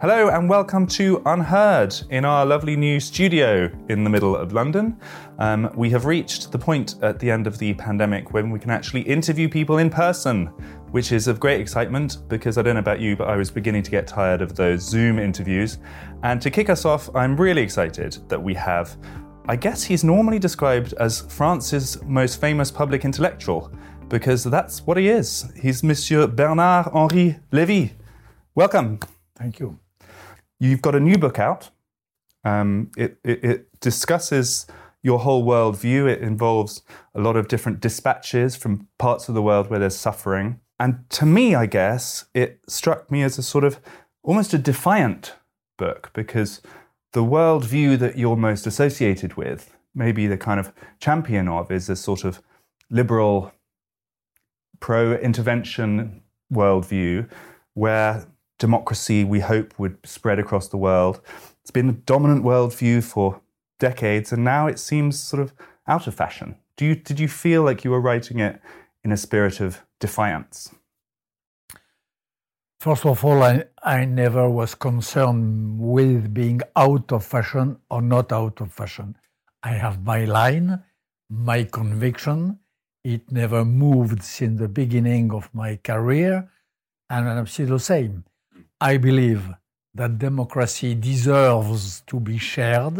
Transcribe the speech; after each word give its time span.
Hello 0.00 0.30
and 0.30 0.48
welcome 0.48 0.86
to 0.86 1.20
Unheard 1.26 1.94
in 2.08 2.24
our 2.24 2.46
lovely 2.46 2.74
new 2.74 2.98
studio 2.98 3.70
in 3.90 4.02
the 4.02 4.08
middle 4.08 4.34
of 4.34 4.54
London. 4.54 4.98
Um, 5.38 5.70
we 5.76 5.90
have 5.90 6.06
reached 6.06 6.50
the 6.50 6.58
point 6.58 6.94
at 7.02 7.18
the 7.18 7.30
end 7.30 7.46
of 7.46 7.58
the 7.58 7.74
pandemic 7.74 8.32
when 8.32 8.48
we 8.48 8.58
can 8.58 8.70
actually 8.70 9.02
interview 9.02 9.46
people 9.46 9.76
in 9.76 9.90
person, 9.90 10.46
which 10.90 11.12
is 11.12 11.28
of 11.28 11.38
great 11.38 11.60
excitement 11.60 12.16
because 12.28 12.56
I 12.56 12.62
don't 12.62 12.76
know 12.76 12.80
about 12.80 13.00
you, 13.00 13.14
but 13.14 13.28
I 13.28 13.36
was 13.36 13.50
beginning 13.50 13.82
to 13.82 13.90
get 13.90 14.06
tired 14.06 14.40
of 14.40 14.56
those 14.56 14.80
Zoom 14.80 15.18
interviews. 15.18 15.76
And 16.22 16.40
to 16.40 16.50
kick 16.50 16.70
us 16.70 16.86
off, 16.86 17.14
I'm 17.14 17.36
really 17.38 17.60
excited 17.60 18.16
that 18.28 18.42
we 18.42 18.54
have, 18.54 18.96
I 19.48 19.56
guess 19.56 19.82
he's 19.82 20.02
normally 20.02 20.38
described 20.38 20.94
as 20.94 21.20
France's 21.30 22.02
most 22.04 22.40
famous 22.40 22.70
public 22.70 23.04
intellectual 23.04 23.70
because 24.08 24.44
that's 24.44 24.80
what 24.86 24.96
he 24.96 25.10
is. 25.10 25.52
He's 25.60 25.82
Monsieur 25.82 26.26
Bernard 26.26 26.86
Henri 26.94 27.38
Lévy. 27.52 27.90
Welcome. 28.54 28.98
Thank 29.36 29.60
you. 29.60 29.78
You've 30.60 30.82
got 30.82 30.94
a 30.94 31.00
new 31.00 31.18
book 31.18 31.38
out. 31.38 31.70
Um, 32.44 32.90
it, 32.96 33.18
it, 33.24 33.44
it, 33.44 33.80
discusses 33.80 34.66
your 35.02 35.20
whole 35.20 35.44
worldview. 35.44 36.06
It 36.06 36.20
involves 36.20 36.82
a 37.14 37.20
lot 37.20 37.36
of 37.36 37.48
different 37.48 37.80
dispatches 37.80 38.56
from 38.56 38.86
parts 38.98 39.28
of 39.28 39.34
the 39.34 39.42
world 39.42 39.70
where 39.70 39.78
there's 39.78 39.96
suffering. 39.96 40.60
And 40.78 41.08
to 41.10 41.26
me, 41.26 41.54
I 41.54 41.66
guess, 41.66 42.26
it 42.34 42.60
struck 42.68 43.10
me 43.10 43.22
as 43.22 43.38
a 43.38 43.42
sort 43.42 43.64
of 43.64 43.80
almost 44.22 44.54
a 44.54 44.58
defiant 44.58 45.34
book 45.78 46.10
because 46.12 46.60
the 47.12 47.24
worldview 47.24 47.98
that 47.98 48.18
you're 48.18 48.36
most 48.36 48.66
associated 48.66 49.34
with, 49.34 49.76
maybe 49.94 50.26
the 50.26 50.38
kind 50.38 50.60
of 50.60 50.72
champion 51.00 51.48
of, 51.48 51.70
is 51.70 51.88
a 51.88 51.96
sort 51.96 52.24
of 52.24 52.42
liberal, 52.90 53.52
pro 54.78 55.14
intervention 55.14 56.22
worldview 56.52 57.28
where 57.74 58.26
democracy 58.60 59.24
we 59.24 59.40
hope 59.40 59.76
would 59.78 59.98
spread 60.04 60.38
across 60.38 60.68
the 60.68 60.76
world. 60.76 61.20
It's 61.62 61.72
been 61.72 61.88
a 61.88 61.92
dominant 61.92 62.44
worldview 62.44 63.02
for 63.02 63.40
decades, 63.80 64.32
and 64.32 64.44
now 64.44 64.68
it 64.68 64.78
seems 64.78 65.20
sort 65.20 65.42
of 65.42 65.52
out 65.88 66.06
of 66.06 66.14
fashion. 66.14 66.54
Do 66.76 66.86
you, 66.86 66.94
did 66.94 67.18
you 67.18 67.26
feel 67.26 67.64
like 67.64 67.82
you 67.82 67.90
were 67.90 68.00
writing 68.00 68.38
it 68.38 68.60
in 69.02 69.10
a 69.10 69.16
spirit 69.16 69.60
of 69.60 69.80
defiance? 69.98 70.72
First 72.78 73.04
of 73.04 73.24
all, 73.24 73.42
I, 73.42 73.64
I 73.82 74.04
never 74.06 74.48
was 74.48 74.74
concerned 74.74 75.78
with 75.78 76.32
being 76.32 76.60
out 76.76 77.12
of 77.12 77.24
fashion 77.24 77.78
or 77.90 78.00
not 78.00 78.32
out 78.32 78.60
of 78.60 78.72
fashion. 78.72 79.16
I 79.62 79.72
have 79.72 80.04
my 80.04 80.24
line, 80.24 80.82
my 81.28 81.64
conviction. 81.64 82.58
It 83.04 83.30
never 83.30 83.64
moved 83.64 84.22
since 84.22 84.58
the 84.60 84.68
beginning 84.68 85.32
of 85.32 85.50
my 85.54 85.76
career, 85.76 86.48
and 87.10 87.28
I'm 87.28 87.46
still 87.46 87.68
the 87.68 87.78
same. 87.78 88.24
I 88.82 88.96
believe 88.96 89.42
that 89.94 90.18
democracy 90.18 90.94
deserves 90.94 92.00
to 92.06 92.18
be 92.18 92.38
shared. 92.38 92.98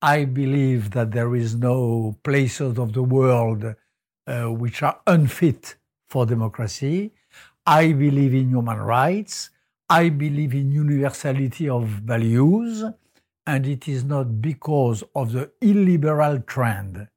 I 0.00 0.24
believe 0.26 0.92
that 0.92 1.10
there 1.10 1.34
is 1.34 1.56
no 1.56 2.16
places 2.22 2.78
of 2.78 2.92
the 2.92 3.02
world 3.02 3.64
uh, 4.28 4.44
which 4.44 4.84
are 4.84 5.00
unfit 5.08 5.74
for 6.08 6.24
democracy. 6.24 7.12
I 7.66 7.94
believe 7.94 8.32
in 8.32 8.50
human 8.50 8.78
rights. 8.78 9.50
I 9.90 10.08
believe 10.08 10.54
in 10.54 10.70
universality 10.70 11.68
of 11.68 11.88
values. 11.88 12.84
And 13.44 13.66
it 13.66 13.88
is 13.88 14.04
not 14.04 14.40
because 14.40 15.02
of 15.16 15.32
the 15.32 15.50
illiberal 15.60 16.40
trend 16.42 17.08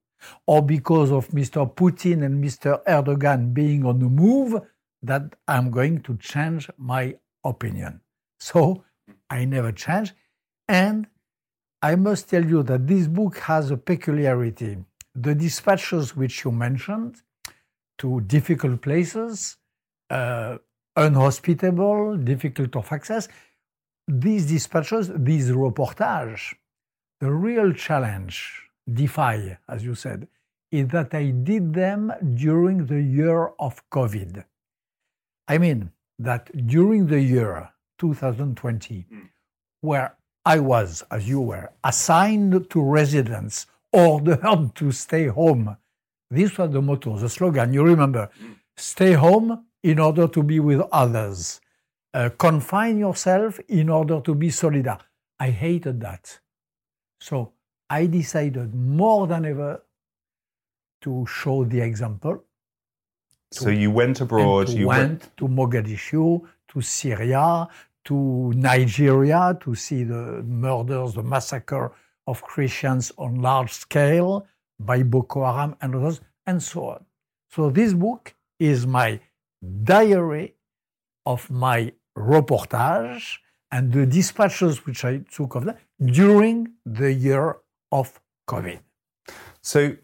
or 0.47 0.63
because 0.63 1.11
of 1.11 1.27
Mr. 1.27 1.71
Putin 1.71 2.25
and 2.25 2.43
Mr. 2.43 2.83
Erdogan 2.85 3.53
being 3.53 3.85
on 3.85 3.99
the 3.99 4.09
move 4.09 4.59
that 5.03 5.35
I'm 5.47 5.69
going 5.69 6.01
to 6.01 6.17
change 6.17 6.67
my 6.75 7.15
opinion. 7.43 8.01
So 8.39 8.83
I 9.29 9.45
never 9.45 9.71
change. 9.71 10.13
And 10.67 11.07
I 11.81 11.95
must 11.95 12.29
tell 12.29 12.45
you 12.45 12.63
that 12.63 12.87
this 12.87 13.07
book 13.07 13.37
has 13.39 13.71
a 13.71 13.77
peculiarity. 13.77 14.77
The 15.15 15.35
dispatches 15.35 16.15
which 16.15 16.43
you 16.43 16.51
mentioned 16.51 17.21
to 17.99 18.21
difficult 18.21 18.81
places, 18.81 19.57
uh, 20.09 20.57
unhospitable, 20.95 22.17
difficult 22.17 22.75
of 22.75 22.91
access, 22.91 23.27
these 24.07 24.47
dispatches, 24.47 25.11
these 25.15 25.51
reportages, 25.51 26.53
the 27.19 27.31
real 27.31 27.73
challenge, 27.73 28.69
defy, 28.91 29.57
as 29.67 29.83
you 29.83 29.95
said, 29.95 30.27
is 30.71 30.87
that 30.89 31.13
I 31.13 31.31
did 31.31 31.73
them 31.73 32.11
during 32.35 32.85
the 32.85 33.01
year 33.01 33.47
of 33.59 33.87
COVID. 33.89 34.43
I 35.47 35.57
mean, 35.57 35.91
that 36.19 36.67
during 36.67 37.07
the 37.07 37.21
year 37.21 37.71
2020, 37.97 39.05
mm. 39.11 39.29
where 39.81 40.15
I 40.45 40.59
was, 40.59 41.03
as 41.09 41.27
you 41.27 41.41
were, 41.41 41.71
assigned 41.83 42.69
to 42.69 42.81
residence, 42.81 43.65
or 43.91 44.21
ordered 44.21 44.71
to 44.75 44.91
stay 44.91 45.27
home, 45.27 45.77
this 46.29 46.57
was 46.57 46.71
the 46.71 46.81
motto, 46.81 47.17
the 47.17 47.29
slogan, 47.29 47.73
you 47.73 47.83
remember 47.83 48.29
mm. 48.41 48.55
stay 48.77 49.13
home 49.13 49.65
in 49.81 49.99
order 49.99 50.27
to 50.27 50.43
be 50.43 50.59
with 50.59 50.81
others, 50.91 51.61
uh, 52.13 52.29
confine 52.37 52.97
yourself 52.99 53.59
in 53.67 53.89
order 53.89 54.19
to 54.21 54.35
be 54.35 54.49
solidar. 54.49 54.99
I 55.39 55.51
hated 55.51 56.01
that. 56.01 56.39
So 57.21 57.53
I 57.89 58.05
decided 58.05 58.75
more 58.75 59.25
than 59.25 59.45
ever 59.45 59.83
to 61.01 61.25
show 61.25 61.63
the 61.63 61.79
example 61.81 62.43
so 63.51 63.69
you 63.69 63.91
went 63.91 64.21
abroad. 64.21 64.69
you 64.69 64.87
went, 64.87 65.09
went 65.09 65.37
to 65.37 65.47
Mogadishu, 65.47 66.41
to 66.69 66.81
Syria, 66.81 67.67
to 68.05 68.51
Nigeria 68.53 69.57
to 69.61 69.75
see 69.75 70.03
the 70.03 70.43
murders, 70.43 71.13
the 71.13 71.23
massacre 71.23 71.91
of 72.27 72.41
Christians 72.41 73.11
on 73.17 73.41
large 73.41 73.71
scale 73.71 74.47
by 74.79 75.03
Boko 75.03 75.43
Haram 75.43 75.75
and 75.81 75.95
others, 75.95 76.21
and 76.45 76.61
so 76.61 76.89
on. 76.89 77.05
So 77.49 77.69
this 77.69 77.93
book 77.93 78.35
is 78.59 78.85
my 78.85 79.19
diary 79.83 80.55
of 81.25 81.49
my 81.49 81.91
reportage 82.17 83.37
and 83.71 83.91
the 83.91 84.05
dispatches 84.05 84.85
which 84.85 85.03
I 85.05 85.21
took 85.31 85.55
of 85.55 85.65
that 85.65 85.79
during 86.03 86.73
the 86.85 87.11
year 87.11 87.57
of 87.91 88.19
COVID. 88.47 88.79
So 89.61 89.97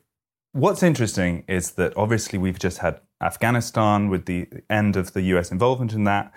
what's 0.51 0.83
interesting 0.83 1.43
is 1.47 1.71
that 1.71 1.95
obviously 1.97 2.37
we've 2.39 2.59
just 2.59 2.79
had 2.79 3.01
Afghanistan, 3.21 4.09
with 4.09 4.25
the 4.25 4.47
end 4.69 4.95
of 4.95 5.13
the 5.13 5.21
US 5.23 5.51
involvement 5.51 5.93
in 5.93 6.03
that, 6.05 6.31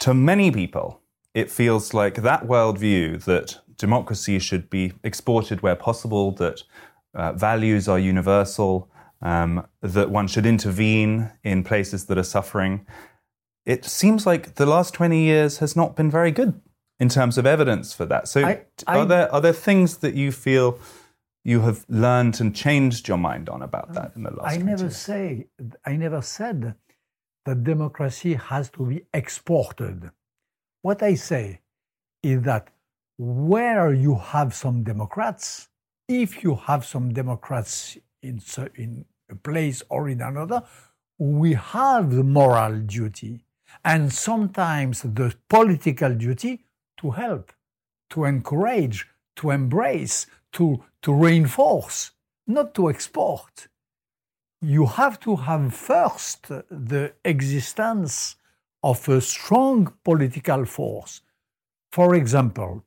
to 0.00 0.14
many 0.14 0.50
people, 0.50 1.00
it 1.34 1.50
feels 1.50 1.94
like 1.94 2.16
that 2.22 2.46
worldview 2.46 3.22
that 3.24 3.58
democracy 3.78 4.38
should 4.38 4.68
be 4.70 4.92
exported 5.04 5.62
where 5.62 5.76
possible, 5.76 6.32
that 6.32 6.62
uh, 7.14 7.32
values 7.32 7.88
are 7.88 7.98
universal, 7.98 8.90
um, 9.20 9.66
that 9.80 10.10
one 10.10 10.26
should 10.26 10.46
intervene 10.46 11.30
in 11.44 11.62
places 11.64 12.06
that 12.06 12.18
are 12.18 12.22
suffering. 12.24 12.86
It 13.64 13.84
seems 13.84 14.26
like 14.26 14.54
the 14.56 14.66
last 14.66 14.94
20 14.94 15.20
years 15.22 15.58
has 15.58 15.76
not 15.76 15.94
been 15.96 16.10
very 16.10 16.30
good 16.32 16.60
in 16.98 17.08
terms 17.08 17.38
of 17.38 17.46
evidence 17.46 17.92
for 17.92 18.04
that. 18.06 18.28
So, 18.28 18.44
I- 18.44 18.62
I- 18.86 18.98
are, 18.98 19.04
there, 19.06 19.32
are 19.34 19.40
there 19.40 19.52
things 19.52 19.98
that 19.98 20.14
you 20.14 20.32
feel 20.32 20.78
you 21.44 21.60
have 21.60 21.84
learned 21.88 22.40
and 22.40 22.54
changed 22.54 23.08
your 23.08 23.18
mind 23.18 23.48
on 23.48 23.62
about 23.62 23.92
that 23.94 24.12
in 24.14 24.22
the 24.22 24.30
last 24.30 24.54
I 24.54 24.58
never 24.58 24.84
years? 24.84 24.96
say, 24.96 25.46
I 25.84 25.96
never 25.96 26.22
said 26.22 26.74
that 27.44 27.64
democracy 27.64 28.34
has 28.34 28.70
to 28.70 28.86
be 28.86 29.02
exported. 29.12 30.10
What 30.82 31.02
I 31.02 31.14
say 31.14 31.60
is 32.22 32.42
that 32.42 32.68
where 33.18 33.92
you 33.92 34.14
have 34.16 34.54
some 34.54 34.84
Democrats, 34.84 35.68
if 36.08 36.44
you 36.44 36.54
have 36.54 36.84
some 36.84 37.12
Democrats 37.12 37.98
in, 38.22 38.40
in 38.76 39.04
a 39.30 39.34
place 39.34 39.82
or 39.88 40.08
in 40.08 40.20
another, 40.20 40.62
we 41.18 41.54
have 41.54 42.12
the 42.12 42.24
moral 42.24 42.78
duty 42.80 43.44
and 43.84 44.12
sometimes 44.12 45.02
the 45.02 45.34
political 45.48 46.14
duty 46.14 46.64
to 46.98 47.10
help, 47.10 47.52
to 48.10 48.24
encourage, 48.24 49.08
to 49.36 49.50
embrace, 49.50 50.26
to, 50.52 50.82
to 51.02 51.12
reinforce, 51.12 52.12
not 52.46 52.74
to 52.74 52.90
export 52.90 53.68
you 54.62 54.86
have 54.86 55.18
to 55.18 55.36
have 55.36 55.74
first 55.74 56.48
the 56.70 57.12
existence 57.24 58.36
of 58.82 59.08
a 59.08 59.20
strong 59.20 59.92
political 60.04 60.64
force. 60.64 61.20
For 61.90 62.14
example, 62.14 62.84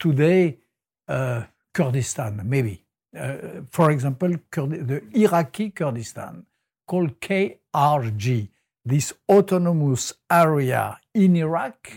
today, 0.00 0.58
uh, 1.06 1.44
Kurdistan, 1.72 2.40
maybe. 2.44 2.84
Uh, 3.16 3.62
for 3.70 3.90
example, 3.90 4.34
Kurd- 4.50 4.88
the 4.88 5.02
Iraqi 5.14 5.70
Kurdistan, 5.70 6.46
called 6.86 7.20
KRG, 7.20 8.48
this 8.84 9.12
autonomous 9.28 10.14
area 10.30 10.98
in 11.14 11.36
Iraq, 11.36 11.92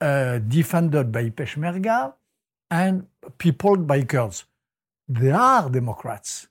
uh, 0.00 0.38
defended 0.38 1.10
by 1.12 1.30
Peshmerga 1.30 2.12
and 2.74 3.06
peopled 3.38 3.86
by 3.86 4.02
Kurds. 4.02 4.44
They 5.06 5.30
are 5.30 5.70
Democrats 5.70 6.48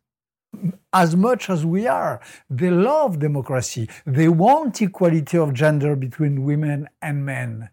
as 0.93 1.15
much 1.15 1.49
as 1.49 1.65
we 1.65 1.87
are. 1.87 2.21
They 2.49 2.69
love 2.69 3.19
democracy. 3.19 3.89
They 4.05 4.29
want 4.29 4.81
equality 4.81 5.37
of 5.37 5.53
gender 5.53 5.95
between 5.95 6.43
women 6.43 6.87
and 7.01 7.25
men. 7.25 7.69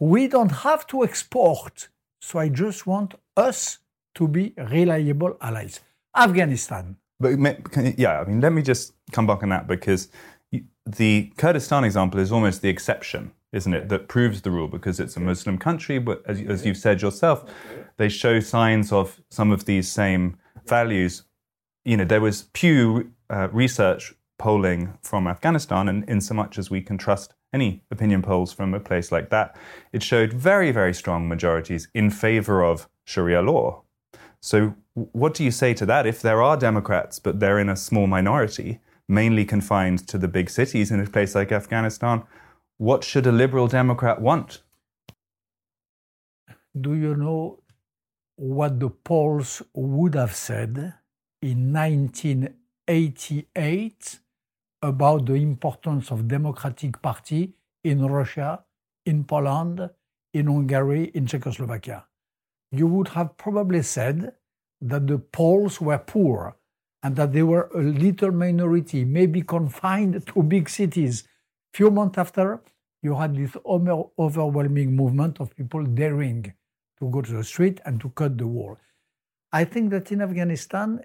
We 0.00 0.28
don't 0.28 0.54
have 0.66 0.86
to 0.88 1.04
export. 1.04 1.88
So 2.20 2.38
I 2.38 2.48
just 2.48 2.86
want 2.86 3.14
us 3.36 3.78
to 4.14 4.26
be 4.26 4.54
reliable 4.56 5.36
allies. 5.40 5.80
Afghanistan. 6.16 6.96
But 7.20 7.32
yeah, 7.98 8.20
I 8.20 8.24
mean, 8.24 8.40
let 8.40 8.52
me 8.52 8.62
just 8.62 8.94
come 9.12 9.26
back 9.26 9.42
on 9.42 9.50
that 9.50 9.66
because 9.66 10.08
the 10.86 11.32
Kurdistan 11.36 11.84
example 11.84 12.18
is 12.20 12.32
almost 12.32 12.62
the 12.62 12.68
exception, 12.68 13.32
isn't 13.52 13.72
it? 13.72 13.88
That 13.88 14.08
proves 14.08 14.42
the 14.42 14.50
rule 14.50 14.68
because 14.68 15.00
it's 15.00 15.16
a 15.16 15.20
Muslim 15.20 15.58
country, 15.58 15.98
but 15.98 16.22
as, 16.26 16.40
as 16.42 16.66
you've 16.66 16.76
said 16.76 17.02
yourself, 17.02 17.44
they 17.96 18.08
show 18.08 18.40
signs 18.40 18.92
of 18.92 19.20
some 19.30 19.50
of 19.50 19.64
these 19.64 19.90
same 19.90 20.36
values. 20.66 21.24
You 21.84 21.96
know, 21.96 22.04
there 22.04 22.20
was 22.20 22.48
Pew 22.52 23.12
uh, 23.30 23.48
research 23.50 24.14
polling 24.38 24.98
from 25.02 25.26
Afghanistan, 25.26 25.88
and 25.88 26.08
in 26.08 26.20
so 26.20 26.34
much 26.34 26.58
as 26.58 26.70
we 26.70 26.82
can 26.82 26.98
trust 26.98 27.34
any 27.52 27.82
opinion 27.90 28.22
polls 28.22 28.52
from 28.52 28.74
a 28.74 28.80
place 28.80 29.10
like 29.10 29.30
that, 29.30 29.56
it 29.92 30.02
showed 30.02 30.32
very, 30.32 30.70
very 30.70 30.92
strong 30.92 31.28
majorities 31.28 31.88
in 31.94 32.10
favor 32.10 32.62
of 32.62 32.88
Sharia 33.04 33.42
law. 33.42 33.82
So, 34.40 34.74
what 34.94 35.34
do 35.34 35.44
you 35.44 35.50
say 35.50 35.74
to 35.74 35.86
that? 35.86 36.06
If 36.06 36.22
there 36.22 36.42
are 36.42 36.56
Democrats, 36.56 37.18
but 37.18 37.40
they're 37.40 37.58
in 37.58 37.68
a 37.68 37.76
small 37.76 38.06
minority, 38.06 38.80
mainly 39.08 39.44
confined 39.44 40.06
to 40.08 40.18
the 40.18 40.28
big 40.28 40.50
cities 40.50 40.90
in 40.90 41.00
a 41.00 41.06
place 41.06 41.34
like 41.34 41.50
Afghanistan, 41.50 42.22
what 42.78 43.04
should 43.04 43.26
a 43.26 43.32
liberal 43.32 43.66
Democrat 43.66 44.18
want? 44.20 44.62
Do 46.80 46.94
you 46.94 47.16
know 47.16 47.58
what 48.36 48.78
the 48.78 48.88
polls 48.88 49.62
would 49.74 50.14
have 50.14 50.32
said 50.34 50.94
in 51.42 51.72
1988 51.72 54.20
about 54.82 55.26
the 55.26 55.34
importance 55.34 56.12
of 56.12 56.28
Democratic 56.28 57.02
Party 57.02 57.52
in 57.82 58.06
Russia, 58.06 58.64
in 59.04 59.24
Poland, 59.24 59.90
in 60.32 60.46
Hungary, 60.46 61.10
in 61.14 61.26
Czechoslovakia? 61.26 62.06
You 62.70 62.86
would 62.86 63.08
have 63.08 63.36
probably 63.36 63.82
said 63.82 64.34
that 64.80 65.08
the 65.08 65.18
Poles 65.18 65.80
were 65.80 65.98
poor 65.98 66.54
and 67.02 67.16
that 67.16 67.32
they 67.32 67.42
were 67.42 67.68
a 67.74 67.82
little 67.82 68.30
minority, 68.30 69.04
maybe 69.04 69.42
confined 69.42 70.24
to 70.26 70.42
big 70.42 70.68
cities. 70.68 71.26
Few 71.78 71.92
months 71.92 72.18
after, 72.18 72.60
you 73.02 73.14
had 73.14 73.36
this 73.36 73.56
overwhelming 73.64 74.96
movement 74.96 75.38
of 75.38 75.54
people 75.54 75.84
daring 75.84 76.52
to 76.98 77.08
go 77.08 77.22
to 77.22 77.32
the 77.34 77.44
street 77.44 77.80
and 77.84 78.00
to 78.00 78.08
cut 78.08 78.36
the 78.36 78.48
wall. 78.48 78.76
I 79.52 79.62
think 79.64 79.90
that 79.90 80.10
in 80.10 80.20
Afghanistan, 80.20 81.00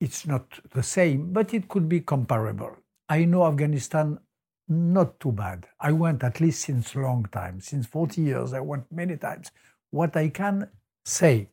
it's 0.00 0.24
not 0.24 0.60
the 0.70 0.84
same, 0.84 1.32
but 1.32 1.52
it 1.52 1.66
could 1.66 1.88
be 1.88 2.00
comparable. 2.00 2.76
I 3.08 3.24
know 3.24 3.44
Afghanistan 3.44 4.20
not 4.68 5.18
too 5.18 5.32
bad. 5.32 5.66
I 5.80 5.90
went 5.90 6.22
at 6.22 6.40
least 6.40 6.62
since 6.62 6.94
long 6.94 7.26
time, 7.32 7.60
since 7.60 7.88
40 7.88 8.22
years, 8.22 8.52
I 8.52 8.60
went 8.60 8.84
many 8.92 9.16
times. 9.16 9.50
What 9.90 10.16
I 10.16 10.28
can 10.28 10.70
say 11.04 11.48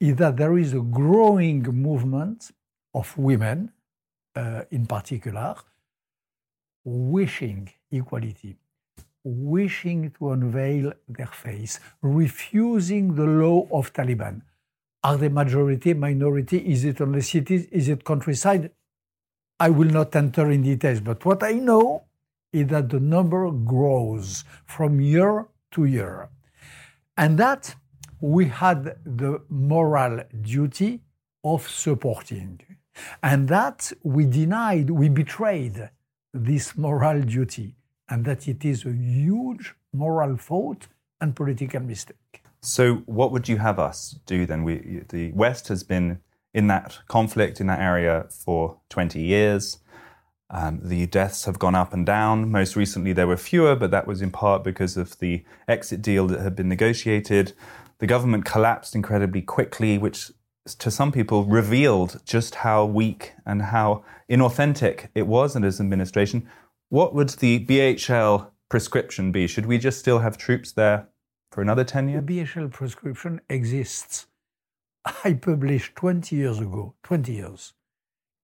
is 0.00 0.16
that 0.16 0.36
there 0.36 0.58
is 0.58 0.72
a 0.72 0.80
growing 0.80 1.62
movement 1.62 2.50
of 2.92 3.16
women, 3.16 3.70
uh, 4.34 4.62
in 4.72 4.86
particular, 4.86 5.54
wishing 6.84 7.70
equality, 7.90 8.56
wishing 9.24 10.10
to 10.18 10.30
unveil 10.32 10.92
their 11.08 11.26
face, 11.26 11.80
refusing 12.02 13.14
the 13.14 13.26
law 13.26 13.66
of 13.70 13.92
Taliban. 13.92 14.42
Are 15.02 15.16
they 15.16 15.28
majority, 15.28 15.94
minority? 15.94 16.58
Is 16.58 16.84
it 16.84 17.00
only 17.00 17.22
cities? 17.22 17.66
Is 17.66 17.88
it 17.88 18.04
countryside? 18.04 18.70
I 19.58 19.70
will 19.70 19.88
not 19.88 20.14
enter 20.16 20.50
in 20.50 20.62
details, 20.62 21.00
but 21.00 21.24
what 21.24 21.42
I 21.42 21.52
know 21.52 22.04
is 22.52 22.66
that 22.68 22.88
the 22.88 23.00
number 23.00 23.50
grows 23.50 24.44
from 24.66 25.00
year 25.00 25.46
to 25.72 25.84
year. 25.84 26.28
And 27.16 27.38
that 27.38 27.74
we 28.20 28.46
had 28.46 28.96
the 29.04 29.42
moral 29.48 30.22
duty 30.40 31.00
of 31.44 31.68
supporting. 31.68 32.60
And 33.22 33.48
that 33.48 33.92
we 34.02 34.26
denied, 34.26 34.90
we 34.90 35.08
betrayed 35.08 35.90
this 36.32 36.76
moral 36.76 37.22
duty, 37.22 37.74
and 38.08 38.24
that 38.24 38.48
it 38.48 38.64
is 38.64 38.84
a 38.84 38.92
huge 38.92 39.74
moral 39.92 40.36
fault 40.36 40.88
and 41.20 41.34
political 41.34 41.80
mistake. 41.80 42.42
So, 42.62 42.96
what 43.06 43.32
would 43.32 43.48
you 43.48 43.58
have 43.58 43.78
us 43.78 44.18
do 44.26 44.46
then? 44.46 44.64
We, 44.64 45.02
the 45.08 45.32
West 45.32 45.68
has 45.68 45.82
been 45.82 46.20
in 46.52 46.66
that 46.66 46.98
conflict 47.08 47.60
in 47.60 47.66
that 47.68 47.80
area 47.80 48.26
for 48.28 48.78
20 48.90 49.20
years. 49.20 49.78
Um, 50.50 50.80
the 50.82 51.06
deaths 51.06 51.44
have 51.44 51.60
gone 51.60 51.76
up 51.76 51.92
and 51.92 52.04
down. 52.04 52.50
Most 52.50 52.74
recently, 52.74 53.12
there 53.12 53.28
were 53.28 53.36
fewer, 53.36 53.76
but 53.76 53.92
that 53.92 54.06
was 54.06 54.20
in 54.20 54.30
part 54.30 54.64
because 54.64 54.96
of 54.96 55.18
the 55.20 55.44
exit 55.68 56.02
deal 56.02 56.26
that 56.26 56.40
had 56.40 56.56
been 56.56 56.68
negotiated. 56.68 57.52
The 57.98 58.06
government 58.06 58.44
collapsed 58.44 58.94
incredibly 58.96 59.42
quickly, 59.42 59.96
which 59.96 60.32
to 60.66 60.90
some 60.90 61.12
people 61.12 61.44
revealed 61.44 62.20
just 62.24 62.56
how 62.56 62.84
weak 62.84 63.32
and 63.46 63.62
how 63.62 64.04
inauthentic 64.28 65.08
it 65.14 65.26
was 65.26 65.56
in 65.56 65.62
his 65.62 65.80
administration. 65.80 66.48
What 66.88 67.14
would 67.14 67.30
the 67.30 67.64
BHL 67.64 68.50
prescription 68.68 69.32
be? 69.32 69.46
Should 69.46 69.66
we 69.66 69.78
just 69.78 69.98
still 69.98 70.18
have 70.18 70.36
troops 70.36 70.72
there 70.72 71.08
for 71.50 71.62
another 71.62 71.84
10 71.84 72.08
years? 72.08 72.24
The? 72.24 72.44
BHL 72.44 72.70
prescription 72.70 73.40
exists. 73.48 74.26
I 75.24 75.34
published 75.34 75.96
20 75.96 76.36
years 76.36 76.58
ago, 76.58 76.94
20 77.02 77.32
years. 77.32 77.72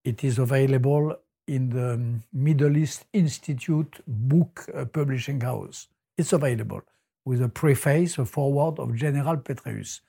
It 0.05 0.25
is 0.25 0.39
available 0.39 1.17
in 1.47 1.71
the 1.71 2.21
Middle 2.33 2.77
East 2.77 3.05
Institute 3.13 4.01
book 4.07 4.67
uh, 4.75 4.85
publishing 4.87 5.41
house. 5.41 5.89
It's 6.17 6.33
available 6.33 6.83
with 7.25 7.43
a 7.43 7.49
preface, 7.49 8.19
a 8.19 8.25
foreword 8.25 8.79
of 8.79 8.95
General 8.95 9.37
Petraeus. 9.37 10.01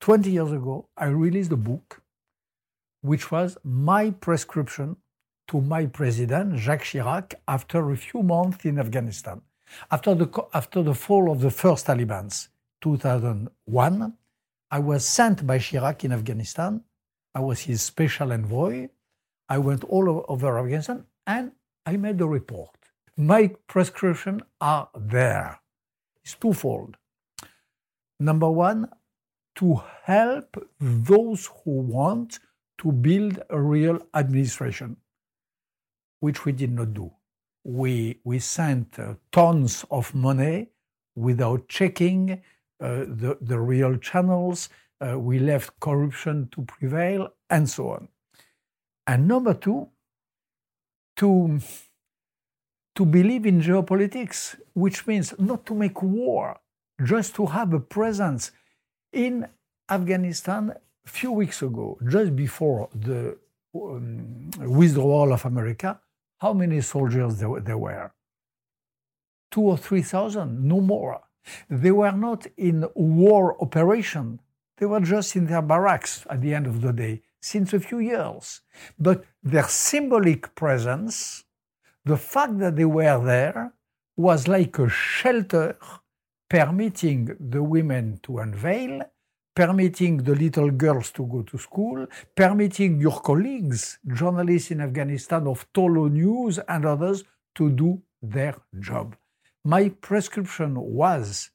20 0.00 0.30
years 0.30 0.52
ago, 0.52 0.88
I 0.96 1.06
released 1.06 1.52
a 1.52 1.56
book 1.56 2.02
which 3.00 3.30
was 3.30 3.58
my 3.64 4.10
prescription 4.10 4.96
to 5.48 5.60
my 5.60 5.86
president, 5.86 6.56
Jacques 6.58 6.84
Chirac, 6.84 7.34
after 7.46 7.90
a 7.90 7.96
few 7.96 8.22
months 8.22 8.64
in 8.64 8.78
Afghanistan. 8.78 9.42
After 9.90 10.14
the, 10.14 10.28
after 10.54 10.82
the 10.82 10.94
fall 10.94 11.30
of 11.30 11.40
the 11.40 11.50
first 11.50 11.86
Taliban's, 11.86 12.48
2001, 12.80 14.14
I 14.70 14.78
was 14.78 15.06
sent 15.06 15.46
by 15.46 15.58
Chirac 15.58 16.04
in 16.04 16.12
Afghanistan. 16.12 16.82
I 17.34 17.40
was 17.40 17.60
his 17.60 17.82
special 17.82 18.32
envoy. 18.32 18.88
I 19.48 19.58
went 19.58 19.84
all 19.84 20.24
over 20.28 20.58
Afghanistan 20.58 21.04
and 21.26 21.52
I 21.84 21.96
made 21.96 22.20
a 22.20 22.26
report. 22.26 22.76
My 23.16 23.54
prescriptions 23.66 24.42
are 24.60 24.88
there. 24.98 25.60
It's 26.24 26.34
twofold. 26.34 26.96
Number 28.18 28.50
one, 28.50 28.88
to 29.56 29.82
help 30.02 30.56
those 30.80 31.46
who 31.46 31.80
want 31.80 32.40
to 32.78 32.90
build 32.92 33.40
a 33.50 33.60
real 33.60 33.98
administration, 34.14 34.96
which 36.20 36.44
we 36.44 36.52
did 36.52 36.72
not 36.72 36.92
do. 36.92 37.12
We, 37.62 38.20
we 38.24 38.40
sent 38.40 38.98
uh, 38.98 39.14
tons 39.32 39.84
of 39.90 40.14
money 40.14 40.68
without 41.14 41.68
checking 41.68 42.42
uh, 42.80 43.04
the, 43.06 43.38
the 43.40 43.58
real 43.58 43.96
channels. 43.96 44.68
Uh, 45.00 45.18
we 45.18 45.38
left 45.38 45.78
corruption 45.80 46.48
to 46.52 46.62
prevail, 46.62 47.28
and 47.48 47.68
so 47.68 47.90
on. 47.90 48.08
And 49.06 49.28
number 49.28 49.54
two, 49.54 49.88
to, 51.16 51.60
to 52.96 53.04
believe 53.06 53.46
in 53.46 53.60
geopolitics, 53.60 54.56
which 54.72 55.06
means 55.06 55.34
not 55.38 55.64
to 55.66 55.74
make 55.74 56.02
war, 56.02 56.58
just 57.04 57.34
to 57.36 57.46
have 57.46 57.72
a 57.72 57.80
presence 57.80 58.50
in 59.14 59.46
Afghanistan 59.88 60.74
a 61.06 61.08
few 61.08 61.32
weeks 61.32 61.62
ago, 61.62 61.98
just 62.08 62.34
before 62.34 62.88
the 62.94 63.36
um, 63.74 64.50
withdrawal 64.58 65.32
of 65.32 65.44
America, 65.44 66.00
how 66.40 66.52
many 66.52 66.80
soldiers 66.80 67.38
there, 67.38 67.60
there 67.60 67.78
were? 67.78 68.12
Two 69.50 69.62
or 69.62 69.78
three 69.78 70.02
thousand, 70.02 70.66
no 70.66 70.80
more. 70.80 71.20
They 71.68 71.90
were 71.90 72.12
not 72.12 72.46
in 72.56 72.86
war 72.94 73.56
operation. 73.62 74.40
They 74.78 74.86
were 74.86 75.00
just 75.00 75.36
in 75.36 75.46
their 75.46 75.62
barracks 75.62 76.26
at 76.28 76.40
the 76.40 76.54
end 76.54 76.66
of 76.66 76.80
the 76.80 76.92
day 76.92 77.22
since 77.40 77.72
a 77.72 77.80
few 77.80 77.98
years. 77.98 78.62
But 78.98 79.24
their 79.42 79.68
symbolic 79.68 80.54
presence, 80.54 81.44
the 82.04 82.16
fact 82.16 82.58
that 82.58 82.76
they 82.76 82.86
were 82.86 83.22
there, 83.24 83.74
was 84.16 84.48
like 84.48 84.78
a 84.78 84.88
shelter 84.88 85.76
permitting 86.54 87.36
the 87.40 87.60
women 87.60 88.20
to 88.22 88.38
unveil, 88.38 89.02
permitting 89.56 90.18
the 90.18 90.36
little 90.36 90.70
girls 90.70 91.10
to 91.10 91.26
go 91.26 91.42
to 91.42 91.58
school, 91.58 92.06
permitting 92.36 93.00
your 93.00 93.20
colleagues, 93.22 93.98
journalists 94.06 94.70
in 94.70 94.80
Afghanistan 94.80 95.48
of 95.48 95.66
Tolo 95.72 96.08
News 96.08 96.60
and 96.68 96.86
others, 96.86 97.24
to 97.56 97.70
do 97.70 98.00
their 98.22 98.54
job. 98.78 99.16
My 99.64 99.88
prescription 99.88 100.76
was 100.76 101.50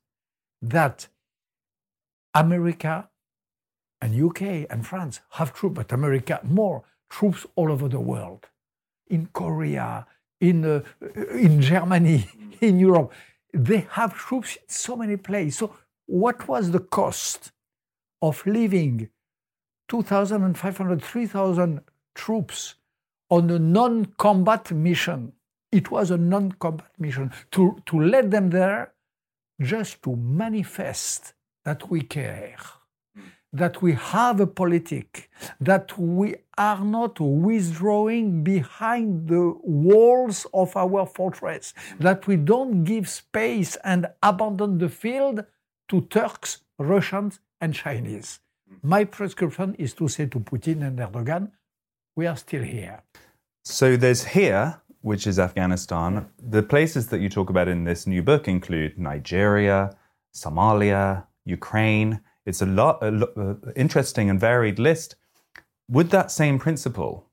that 0.62 1.08
America 2.34 3.10
and 4.02 4.22
UK 4.22 4.68
and 4.70 4.86
France 4.86 5.22
have 5.30 5.54
troops, 5.54 5.76
but 5.76 5.94
America 5.94 6.42
more 6.44 6.84
troops 7.10 7.46
all 7.56 7.72
over 7.72 7.88
the 7.88 8.02
world, 8.02 8.48
in 9.08 9.30
Korea, 9.32 10.06
in, 10.42 10.66
uh, 10.66 10.82
in 11.32 11.62
Germany, 11.62 12.28
in 12.60 12.80
Europe. 12.80 13.14
They 13.54 13.88
have 13.92 14.14
troops 14.14 14.56
in 14.56 14.70
so 14.70 14.96
many 14.96 15.18
places. 15.18 15.58
So, 15.58 15.76
what 16.06 16.48
was 16.48 16.72
the 16.72 16.80
cost 16.80 17.52
of 18.22 18.46
leaving 18.46 19.10
2,500, 19.88 21.04
3,000 21.04 21.82
troops 22.16 22.76
on 23.30 23.50
a 23.50 23.60
non 23.60 24.06
combat 24.18 24.72
mission? 24.72 25.34
It 25.72 25.92
was 25.92 26.12
a 26.12 26.18
non 26.18 26.52
combat 26.54 26.92
mission 26.98 27.32
to, 27.52 27.82
to 27.86 28.00
let 28.00 28.32
them 28.32 28.50
there 28.50 28.94
just 29.62 30.02
to 30.04 30.16
manifest 30.16 31.34
that 31.66 31.90
we 31.90 32.02
care 32.02 32.56
hmm. 33.16 33.24
that 33.54 33.82
we 33.82 33.94
have 33.94 34.40
a 34.40 34.48
politic, 34.48 35.30
that 35.60 35.98
we 35.98 36.36
are 36.60 36.84
not 36.84 37.20
withdrawing 37.22 38.44
behind 38.44 39.30
the 39.30 39.54
walls 39.64 40.46
of 40.54 40.76
our 40.76 41.06
fortress, 41.06 41.74
that 42.00 42.28
we 42.28 42.36
don't 42.36 42.84
give 42.84 43.08
space 43.08 43.78
and 43.78 44.06
abandon 44.22 44.78
the 44.78 44.90
field 44.90 45.46
to 45.88 46.02
Turks, 46.02 46.60
Russians, 46.78 47.40
and 47.62 47.74
Chinese. 47.74 48.42
My 48.84 49.06
prescription 49.06 49.74
is 49.76 49.94
to 49.96 50.10
say 50.10 50.26
to 50.28 50.40
Putin 50.40 50.86
and 50.86 51.00
Erdogan, 51.00 51.52
we 52.16 52.28
are 52.28 52.36
still 52.36 52.64
here. 52.64 53.02
So 53.64 53.96
there's 53.96 54.26
here, 54.26 54.82
which 55.02 55.26
is 55.26 55.40
Afghanistan. 55.40 56.28
The 56.38 56.62
places 56.62 57.08
that 57.08 57.22
you 57.22 57.30
talk 57.30 57.50
about 57.50 57.70
in 57.70 57.86
this 57.86 58.06
new 58.06 58.22
book 58.22 58.50
include 58.50 59.00
Nigeria, 59.00 59.96
Somalia, 60.36 61.26
Ukraine. 61.46 62.20
It's 62.46 62.62
a 62.62 62.66
lot, 62.66 63.02
a 63.02 63.12
lo- 63.12 63.34
uh, 63.38 63.72
interesting 63.78 64.30
and 64.30 64.40
varied 64.40 64.78
list. 64.78 65.16
Would 65.90 66.12
that 66.12 66.32
same 66.32 66.60
principle, 66.60 67.26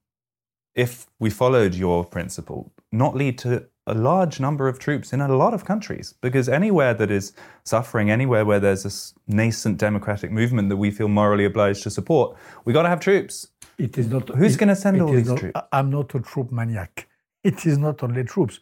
if 0.75 1.07
we 1.19 1.29
followed 1.29 1.75
your 1.75 2.05
principle, 2.05 2.73
not 2.91 3.15
lead 3.15 3.37
to 3.39 3.67
a 3.87 3.93
large 3.93 4.41
number 4.41 4.67
of 4.67 4.79
troops 4.79 5.13
in 5.13 5.21
a 5.21 5.29
lot 5.29 5.53
of 5.53 5.67
countries? 5.67 6.15
Because 6.23 6.49
anywhere 6.49 6.95
that 6.95 7.11
is 7.11 7.35
suffering, 7.65 8.11
anywhere 8.11 8.47
where 8.47 8.59
there's 8.59 8.87
a 8.87 8.93
nascent 9.31 9.77
democratic 9.77 10.31
movement 10.31 10.71
that 10.71 10.79
we 10.79 10.91
feel 10.91 11.09
morally 11.09 11.45
obliged 11.45 11.83
to 11.83 11.91
support, 11.91 12.35
we 12.65 12.73
got 12.73 12.85
to 12.85 12.89
have 12.89 13.01
troops. 13.01 13.49
It 13.77 13.99
is 13.99 14.09
not. 14.09 14.31
Who's 14.31 14.57
going 14.57 14.71
to 14.71 14.77
send 14.77 15.03
all 15.03 15.13
these 15.13 15.29
not, 15.29 15.39
troops? 15.39 15.61
I'm 15.71 15.91
not 15.91 16.15
a 16.15 16.21
troop 16.21 16.51
maniac. 16.51 17.09
It 17.45 17.65
is 17.65 17.79
not 17.79 18.03
only 18.03 18.25
troops. 18.25 18.59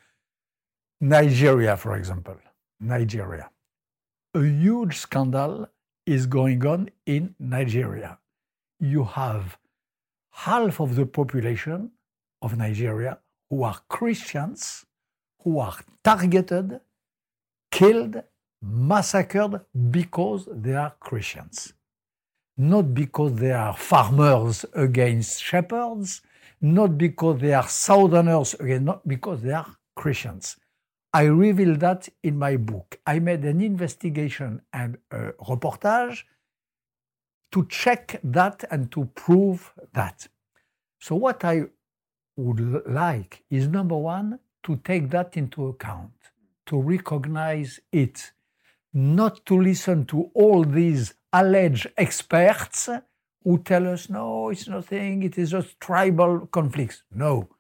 Nigeria, 1.01 1.75
for 1.77 1.97
example, 1.97 2.37
Nigeria, 2.81 3.49
a 4.35 4.43
huge 4.43 4.99
scandal 4.99 5.69
is 6.05 6.27
going 6.27 6.67
on 6.67 6.91
in 7.07 7.35
Nigeria. 7.39 8.19
You 8.81 9.05
have 9.05 9.57
half 10.35 10.81
of 10.81 10.97
the 10.97 11.07
population 11.07 11.91
of 12.43 12.57
Nigeria 12.57 13.19
who 13.49 13.63
are 13.63 13.81
Christians, 13.89 14.85
who 15.43 15.59
are 15.59 15.77
targeted, 16.03 16.81
killed, 17.71 18.23
massacred 18.61 19.61
because 19.91 20.49
they 20.51 20.75
are 20.75 20.95
Christians. 20.99 21.73
Not 22.57 22.95
because 22.95 23.35
they 23.35 23.53
are 23.53 23.77
farmers 23.77 24.65
against 24.73 25.43
shepherds, 25.43 26.23
not 26.61 26.97
because 26.99 27.41
they 27.41 27.53
are 27.53 27.69
southerners 27.69 28.55
against, 28.55 28.85
not 28.85 29.07
because 29.07 29.43
they 29.43 29.53
are 29.53 29.77
Christians. 29.95 30.57
I 31.13 31.25
reveal 31.25 31.77
that 31.77 32.09
in 32.25 32.39
my 32.39 32.57
book. 32.57 32.99
I 33.07 33.21
made 33.21 33.45
an 33.45 33.61
investigation 33.61 34.63
and 34.73 34.99
a 35.13 35.33
reportage 35.33 36.25
to 37.55 37.65
check 37.67 38.21
that 38.25 38.65
and 38.73 38.91
to 38.91 39.05
prove 39.15 39.73
that. 39.93 40.27
So, 40.99 41.15
what 41.15 41.45
I 41.45 41.67
would 42.37 42.85
like 42.85 43.45
is 43.49 43.69
number 43.69 43.97
one, 43.97 44.41
to 44.65 44.75
take 44.79 45.09
that 45.11 45.37
into 45.37 45.69
account, 45.69 46.11
to 46.67 46.81
recognize 46.81 47.79
it, 47.93 48.33
not 48.93 49.47
to 49.47 49.61
listen 49.61 50.05
to 50.07 50.33
all 50.35 50.65
these 50.65 51.15
alleged 51.33 51.87
experts 51.97 52.89
who 53.45 53.59
tell 53.59 53.87
us, 53.87 54.11
no, 54.11 54.49
it's 54.49 54.67
nothing, 54.67 55.23
it 55.23 55.39
is 55.39 55.53
just 55.53 55.79
tribal 55.79 56.49
conflicts. 56.51 57.05
No, 57.15 57.51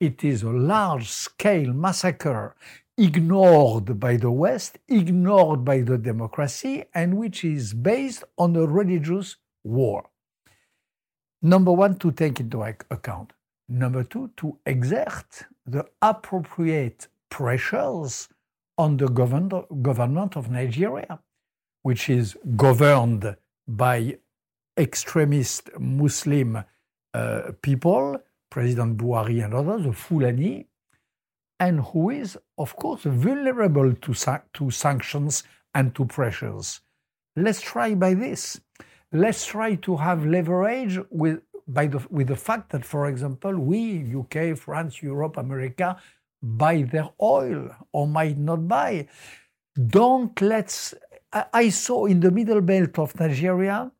it 0.00 0.24
is 0.24 0.42
a 0.42 0.48
large 0.48 1.10
scale 1.10 1.74
massacre 1.74 2.56
ignored 2.96 3.98
by 3.98 4.16
the 4.16 4.30
West, 4.30 4.78
ignored 4.88 5.64
by 5.64 5.80
the 5.80 5.98
democracy, 5.98 6.84
and 6.94 7.16
which 7.16 7.44
is 7.44 7.74
based 7.74 8.24
on 8.38 8.54
a 8.56 8.66
religious 8.66 9.36
war. 9.64 10.10
Number 11.42 11.72
one, 11.72 11.98
to 11.98 12.12
take 12.12 12.40
into 12.40 12.62
account. 12.62 13.32
Number 13.68 14.04
two, 14.04 14.30
to 14.36 14.58
exert 14.64 15.44
the 15.66 15.84
appropriate 16.00 17.08
pressures 17.30 18.28
on 18.78 18.96
the 18.96 19.08
government 19.08 20.36
of 20.36 20.50
Nigeria, 20.50 21.18
which 21.82 22.08
is 22.08 22.36
governed 22.56 23.36
by 23.66 24.16
extremist 24.76 25.70
Muslim 25.78 26.64
uh, 27.14 27.52
people, 27.62 28.18
President 28.50 28.96
Buhari 28.96 29.44
and 29.44 29.54
others, 29.54 29.84
the 29.84 29.92
Fulani, 29.92 30.66
and 31.64 31.80
who 31.80 32.10
is, 32.10 32.36
of 32.58 32.76
course, 32.76 33.04
vulnerable 33.04 33.90
to, 34.04 34.12
to 34.56 34.70
sanctions 34.70 35.44
and 35.74 35.94
to 35.94 36.04
pressures. 36.04 36.80
Let's 37.36 37.62
try 37.62 37.94
by 37.94 38.12
this. 38.12 38.60
Let's 39.12 39.46
try 39.46 39.76
to 39.86 39.96
have 39.96 40.26
leverage 40.26 40.98
with, 41.10 41.40
by 41.66 41.86
the, 41.86 42.00
with 42.10 42.28
the 42.28 42.36
fact 42.36 42.70
that, 42.72 42.84
for 42.84 43.08
example, 43.08 43.54
we, 43.58 43.80
UK, 44.20 44.58
France, 44.58 45.02
Europe, 45.02 45.38
America, 45.38 45.96
buy 46.42 46.82
their 46.82 47.08
oil 47.22 47.70
or 47.92 48.06
might 48.06 48.36
not 48.36 48.68
buy. 48.68 49.08
Don't 49.74 50.38
let's. 50.42 50.92
I 51.32 51.70
saw 51.70 52.04
in 52.04 52.20
the 52.20 52.30
middle 52.30 52.60
belt 52.60 52.98
of 52.98 53.18
Nigeria, 53.18 53.90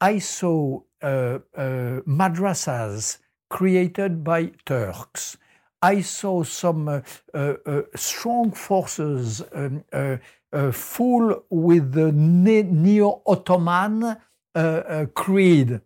I 0.00 0.18
saw 0.18 0.80
uh, 1.02 1.38
uh, 1.56 2.00
madrasas 2.06 3.18
created 3.48 4.22
by 4.22 4.52
Turks 4.64 5.38
I 5.80 6.00
saw 6.00 6.42
some 6.42 6.88
uh, 6.88 7.00
uh, 7.32 7.54
uh, 7.64 7.82
strong 7.94 8.50
forces 8.52 9.42
um, 9.52 9.84
uh, 9.92 10.16
uh, 10.52 10.72
full 10.72 11.44
with 11.50 11.92
the 11.92 12.10
ne- 12.12 12.62
neo 12.62 13.22
Ottoman 13.26 14.16
uh, 14.54 15.06
creed. 15.14 15.80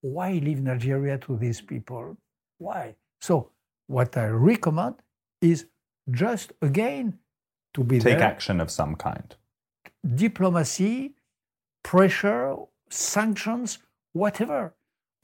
Why 0.00 0.32
leave 0.32 0.60
Nigeria 0.62 1.18
to 1.18 1.36
these 1.36 1.60
people? 1.60 2.16
Why? 2.58 2.96
So, 3.20 3.50
what 3.86 4.16
I 4.16 4.26
recommend 4.26 4.96
is 5.40 5.66
just 6.10 6.52
again 6.60 7.18
to 7.74 7.84
be 7.84 7.98
take 7.98 8.18
there. 8.18 8.26
action 8.26 8.60
of 8.60 8.70
some 8.70 8.96
kind. 8.96 9.34
Diplomacy, 10.14 11.14
pressure, 11.82 12.56
sanctions, 12.90 13.78
whatever. 14.12 14.74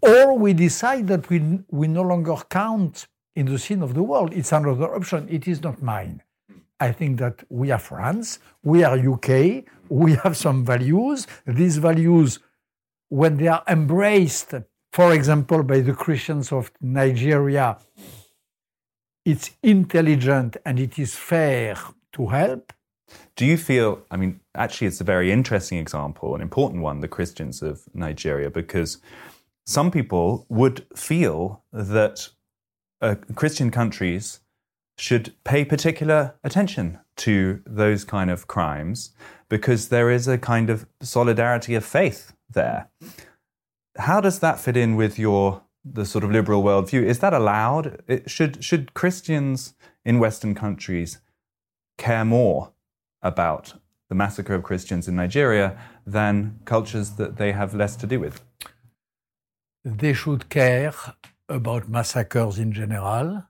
Or 0.02 0.38
we 0.38 0.52
decide 0.54 1.08
that 1.08 1.28
we, 1.28 1.60
we 1.70 1.88
no 1.88 2.02
longer 2.02 2.36
count 2.48 3.06
in 3.34 3.46
the 3.46 3.58
scene 3.58 3.82
of 3.82 3.94
the 3.94 4.02
world. 4.02 4.32
It's 4.32 4.52
another 4.52 4.94
option. 4.94 5.28
It 5.30 5.46
is 5.46 5.62
not 5.62 5.82
mine. 5.82 6.22
Hmm. 6.48 6.58
I 6.80 6.92
think 6.92 7.18
that 7.18 7.44
we 7.48 7.70
are 7.70 7.78
France, 7.78 8.38
we 8.62 8.84
are 8.84 8.98
UK, 8.98 9.64
we 9.88 10.14
have 10.24 10.36
some 10.36 10.64
values. 10.64 11.26
These 11.46 11.78
values, 11.78 12.38
when 13.08 13.36
they 13.36 13.48
are 13.48 13.62
embraced, 13.68 14.54
for 14.92 15.12
example, 15.14 15.62
by 15.62 15.80
the 15.80 15.92
Christians 15.92 16.52
of 16.52 16.70
Nigeria, 16.80 17.78
it's 19.24 19.50
intelligent 19.62 20.56
and 20.64 20.80
it 20.80 20.98
is 20.98 21.14
fair 21.14 21.76
to 22.12 22.26
help. 22.26 22.72
Do 23.36 23.44
you 23.44 23.56
feel, 23.56 24.02
I 24.10 24.16
mean, 24.16 24.40
actually, 24.54 24.86
it's 24.86 25.00
a 25.00 25.04
very 25.04 25.32
interesting 25.32 25.78
example, 25.78 26.34
an 26.34 26.40
important 26.40 26.82
one, 26.82 27.00
the 27.00 27.08
Christians 27.08 27.62
of 27.62 27.82
Nigeria, 27.94 28.50
because 28.50 28.98
some 29.66 29.90
people 29.90 30.46
would 30.48 30.86
feel 30.96 31.62
that 31.72 32.28
uh, 33.00 33.14
Christian 33.34 33.70
countries 33.70 34.40
should 34.98 35.34
pay 35.44 35.64
particular 35.64 36.34
attention 36.44 36.98
to 37.16 37.62
those 37.66 38.04
kind 38.04 38.30
of 38.30 38.46
crimes 38.46 39.10
because 39.48 39.88
there 39.88 40.10
is 40.10 40.28
a 40.28 40.38
kind 40.38 40.68
of 40.68 40.86
solidarity 41.00 41.74
of 41.74 41.84
faith 41.84 42.32
there. 42.50 42.88
How 43.96 44.20
does 44.20 44.40
that 44.40 44.60
fit 44.60 44.76
in 44.76 44.96
with 44.96 45.18
your 45.18 45.62
the 45.84 46.04
sort 46.04 46.24
of 46.24 46.30
liberal 46.30 46.62
worldview? 46.62 47.02
Is 47.02 47.20
that 47.20 47.32
allowed? 47.32 48.02
It, 48.06 48.30
should 48.30 48.62
should 48.62 48.92
Christians 48.94 49.74
in 50.04 50.18
Western 50.18 50.54
countries 50.54 51.20
care 51.96 52.24
more 52.24 52.72
about 53.22 53.74
the 54.08 54.14
massacre 54.14 54.54
of 54.54 54.62
Christians 54.62 55.08
in 55.08 55.16
Nigeria 55.16 55.78
than 56.06 56.60
cultures 56.64 57.12
that 57.12 57.36
they 57.36 57.52
have 57.52 57.74
less 57.74 57.96
to 57.96 58.06
do 58.06 58.20
with? 58.20 58.42
They 59.84 60.12
should 60.12 60.50
care 60.50 60.92
about 61.50 61.88
massacres 61.88 62.58
in 62.58 62.72
general. 62.72 63.44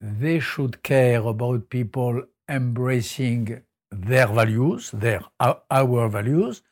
They 0.00 0.40
should 0.40 0.82
care 0.82 1.20
about 1.20 1.68
people 1.70 2.22
embracing 2.48 3.62
their 3.90 4.26
values, 4.26 4.90
their 4.92 5.20
our 5.38 6.08
values, 6.08 6.62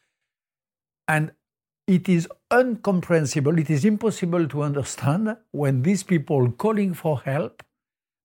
and 1.07 1.33
it 1.87 2.09
is 2.09 2.29
incomprehensible. 2.53 3.59
It 3.59 3.71
is 3.71 3.85
impossible 3.85 4.47
to 4.49 4.63
understand 4.63 5.37
when 5.53 5.83
these 5.83 6.03
people 6.03 6.51
calling 6.53 6.95
for 6.95 7.21
help 7.21 7.63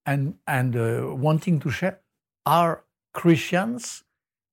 and 0.05 0.35
and 0.47 0.75
uh, 0.75 1.15
wanting 1.15 1.59
to 1.61 1.71
share 1.71 1.99
are 2.45 2.83
Christians 3.13 4.03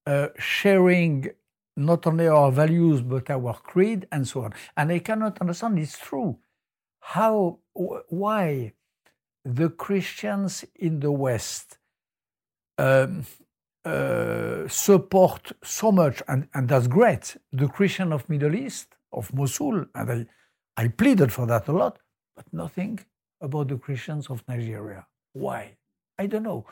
uh, 0.06 0.28
sharing 0.38 1.30
not 1.76 2.06
only 2.06 2.28
our 2.28 2.52
values 2.52 3.00
but 3.00 3.30
our 3.30 3.54
creed 3.54 4.06
and 4.12 4.26
so 4.28 4.42
on. 4.44 4.54
And 4.76 4.92
I 4.92 4.98
cannot 5.00 5.40
understand. 5.40 5.78
It's 5.78 5.98
true. 5.98 6.38
How? 7.00 7.58
Why? 7.74 8.72
The 9.44 9.70
Christians 9.70 10.64
in 10.74 11.00
the 11.00 11.10
West 11.10 11.78
um, 12.78 13.24
uh, 13.84 14.68
support 14.68 15.52
so 15.64 15.90
much, 15.90 16.22
and, 16.28 16.48
and 16.54 16.68
that's 16.68 16.86
great. 16.86 17.36
The 17.52 17.68
Christian 17.68 18.12
of 18.12 18.28
Middle 18.28 18.54
East, 18.54 18.96
of 19.12 19.32
Mosul, 19.32 19.86
and 19.94 20.28
I, 20.76 20.82
I 20.84 20.88
pleaded 20.88 21.32
for 21.32 21.46
that 21.46 21.68
a 21.68 21.72
lot, 21.72 21.98
but 22.36 22.44
nothing 22.52 23.00
about 23.40 23.68
the 23.68 23.76
Christians 23.76 24.28
of 24.28 24.44
Nigeria. 24.46 25.06
Why? 25.32 25.76
I 26.18 26.26
don't 26.26 26.42
know. 26.42 26.66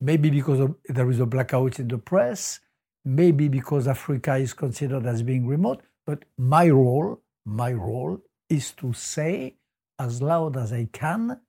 Maybe 0.00 0.30
because 0.30 0.60
of, 0.60 0.74
there 0.88 1.10
is 1.10 1.20
a 1.20 1.26
blackout 1.26 1.78
in 1.78 1.88
the 1.88 1.98
press, 1.98 2.60
maybe 3.04 3.48
because 3.48 3.86
Africa 3.86 4.36
is 4.36 4.54
considered 4.54 5.06
as 5.06 5.22
being 5.22 5.46
remote. 5.46 5.82
But 6.06 6.24
my 6.38 6.70
role, 6.70 7.22
my 7.44 7.72
role 7.72 8.18
is 8.48 8.72
to 8.72 8.92
say 8.92 9.56
as 9.98 10.22
loud 10.22 10.56
as 10.56 10.72
I 10.72 10.88
can, 10.92 11.40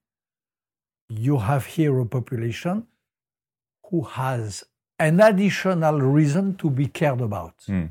you 1.08 1.38
have 1.38 1.66
here 1.66 1.98
a 2.00 2.06
population 2.06 2.86
who 3.90 4.02
has 4.02 4.64
an 4.98 5.20
additional 5.20 6.00
reason 6.00 6.56
to 6.56 6.70
be 6.70 6.86
cared 6.86 7.20
about. 7.20 7.58
Mm. 7.68 7.90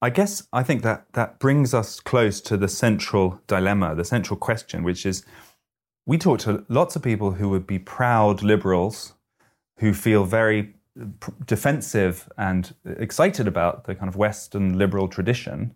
I 0.00 0.10
guess 0.10 0.46
I 0.52 0.62
think 0.62 0.82
that 0.82 1.06
that 1.14 1.40
brings 1.40 1.74
us 1.74 1.98
close 1.98 2.40
to 2.42 2.56
the 2.56 2.68
central 2.68 3.40
dilemma, 3.48 3.94
the 3.96 4.04
central 4.04 4.36
question, 4.36 4.84
which 4.84 5.04
is 5.04 5.24
we 6.06 6.18
talk 6.18 6.38
to 6.40 6.64
lots 6.68 6.94
of 6.94 7.02
people 7.02 7.32
who 7.32 7.48
would 7.48 7.66
be 7.66 7.78
proud 7.78 8.42
liberals 8.42 9.14
who 9.78 9.92
feel 9.92 10.24
very 10.24 10.74
defensive 11.46 12.28
and 12.36 12.74
excited 12.84 13.46
about 13.46 13.84
the 13.84 13.94
kind 13.94 14.08
of 14.08 14.16
Western 14.16 14.78
liberal 14.78 15.08
tradition, 15.08 15.74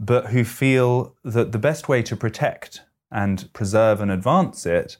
but 0.00 0.28
who 0.28 0.42
feel 0.42 1.14
that 1.22 1.52
the 1.52 1.58
best 1.58 1.88
way 1.88 2.02
to 2.02 2.16
protect 2.16 2.82
and 3.12 3.52
preserve 3.52 4.00
and 4.00 4.10
advance 4.10 4.64
it 4.64 4.96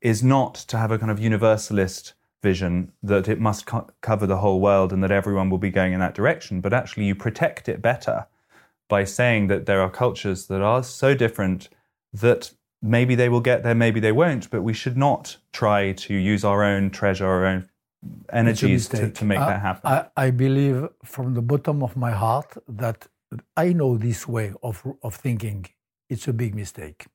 is 0.00 0.22
not 0.22 0.54
to 0.54 0.78
have 0.78 0.92
a 0.92 0.98
kind 0.98 1.10
of 1.10 1.18
universalist 1.18 2.14
vision 2.40 2.92
that 3.02 3.26
it 3.26 3.40
must 3.40 3.66
co- 3.66 3.88
cover 4.00 4.26
the 4.26 4.36
whole 4.36 4.60
world 4.60 4.92
and 4.92 5.02
that 5.02 5.10
everyone 5.10 5.50
will 5.50 5.58
be 5.58 5.70
going 5.70 5.92
in 5.92 5.98
that 6.00 6.14
direction, 6.14 6.60
but 6.60 6.72
actually 6.72 7.04
you 7.04 7.14
protect 7.14 7.68
it 7.68 7.82
better 7.82 8.26
by 8.88 9.02
saying 9.02 9.48
that 9.48 9.66
there 9.66 9.80
are 9.80 9.90
cultures 9.90 10.46
that 10.46 10.60
are 10.60 10.84
so 10.84 11.14
different 11.14 11.68
that 12.12 12.52
maybe 12.80 13.14
they 13.14 13.30
will 13.30 13.40
get 13.40 13.62
there, 13.64 13.74
maybe 13.74 13.98
they 13.98 14.12
won't, 14.12 14.50
but 14.50 14.62
we 14.62 14.74
should 14.74 14.96
not 14.96 15.36
try 15.52 15.92
to 15.92 16.14
use 16.14 16.44
our 16.44 16.62
own 16.62 16.90
treasure, 16.90 17.26
our 17.26 17.46
own 17.46 17.68
energies 18.32 18.88
to, 18.88 19.10
to, 19.10 19.24
make 19.24 19.38
I, 19.38 19.46
that 19.46 19.60
happen? 19.60 19.90
I, 19.90 20.26
I, 20.26 20.30
believe 20.30 20.88
from 21.02 21.34
the 21.34 21.42
bottom 21.42 21.82
of 21.82 21.96
my 21.96 22.10
heart 22.10 22.52
that 22.68 23.06
I 23.56 23.72
know 23.72 23.96
this 23.96 24.26
way 24.28 24.52
of, 24.62 24.84
of 25.02 25.14
thinking. 25.14 25.66
It's 26.08 26.28
a 26.28 26.32
big 26.32 26.54
mistake. 26.54 27.06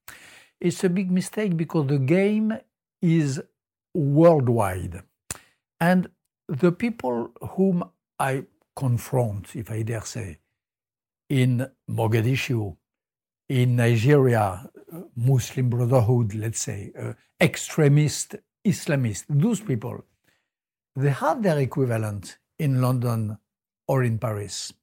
It's 0.60 0.84
a 0.84 0.90
big 0.90 1.12
mistake 1.12 1.56
because 1.56 1.88
the 1.88 2.00
game 2.00 2.58
is 3.02 3.42
worldwide. 3.94 5.04
And 5.80 6.10
the 6.48 6.72
people 6.72 7.32
whom 7.52 7.84
I 8.20 8.46
confront, 8.76 9.56
if 9.56 9.72
I 9.72 9.84
dare 9.84 10.02
say, 10.02 10.40
in 11.30 11.70
Mogadishu, 11.90 12.76
in 13.48 13.76
Nigeria, 13.76 14.70
Muslim 15.16 15.70
Brotherhood, 15.70 16.34
let's 16.34 16.62
say, 16.62 16.92
uh, 17.00 17.14
extremist 17.40 18.36
Islamists, 18.66 19.26
those 19.30 19.62
people, 19.62 20.04
they 20.96 21.12
have 21.12 21.42
their 21.42 21.60
equivalent 21.60 22.38
in 22.58 22.82
London 22.82 23.38
or 23.88 24.04
in 24.04 24.18
Paris. 24.20 24.74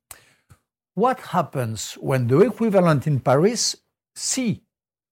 What 0.96 1.20
happens 1.20 1.92
when 2.00 2.26
the 2.26 2.40
equivalent 2.40 3.06
in 3.06 3.20
Paris 3.20 3.76
see 4.14 4.62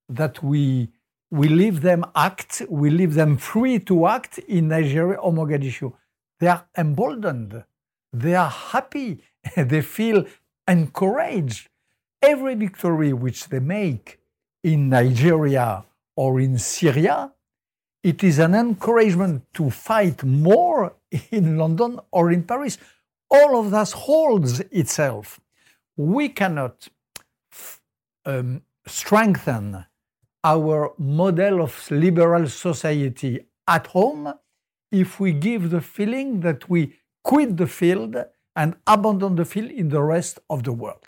that 0.09 0.42
we, 0.42 0.88
we 1.31 1.47
leave 1.47 1.83
them 1.83 2.07
act, 2.16 2.62
we 2.70 2.88
leave 2.88 3.12
them 3.12 3.37
free 3.37 3.79
to 3.81 4.07
act 4.07 4.38
in 4.38 4.68
Nigeria 4.68 5.18
or 5.18 5.31
Mogadishu? 5.31 5.92
They 6.40 6.47
are 6.47 6.66
emboldened, 6.79 7.64
they 8.14 8.35
are 8.35 8.49
happy, 8.49 9.20
they 9.57 9.83
feel 9.83 10.25
encouraged. 10.66 11.68
Every 12.23 12.55
victory 12.55 13.12
which 13.12 13.51
they 13.51 13.61
make 13.61 14.20
in 14.62 14.88
Nigeria 14.88 15.85
or 16.16 16.40
in 16.40 16.57
Syria 16.57 17.31
it 18.03 18.25
is 18.25 18.38
an 18.38 18.55
encouragement 18.55 19.42
to 19.53 19.68
fight 19.68 20.25
more 20.25 20.94
in 21.31 21.59
London 21.59 22.01
or 22.11 22.33
in 22.33 22.44
Paris. 22.44 22.79
All 23.31 23.61
of 23.61 23.70
that 23.73 23.92
holds 23.92 24.61
itself. 24.70 25.40
We 25.97 26.29
cannot 26.29 26.89
um, 28.25 28.63
strengthen 28.87 29.87
our 30.43 30.93
model 30.99 31.63
of 31.63 31.91
liberal 31.91 32.49
society 32.49 33.47
at 33.67 33.87
home 33.89 34.35
if 34.93 35.19
we 35.19 35.33
give 35.33 35.71
the 35.71 35.81
feeling 35.81 36.41
that 36.41 36.69
we 36.69 36.95
quit 37.23 37.57
the 37.57 37.67
field 37.67 38.17
and 38.55 38.77
abandon 38.87 39.37
the 39.37 39.45
field 39.45 39.71
in 39.71 39.89
the 39.89 40.03
rest 40.03 40.39
of 40.51 40.63
the 40.65 40.73
world. 40.73 41.05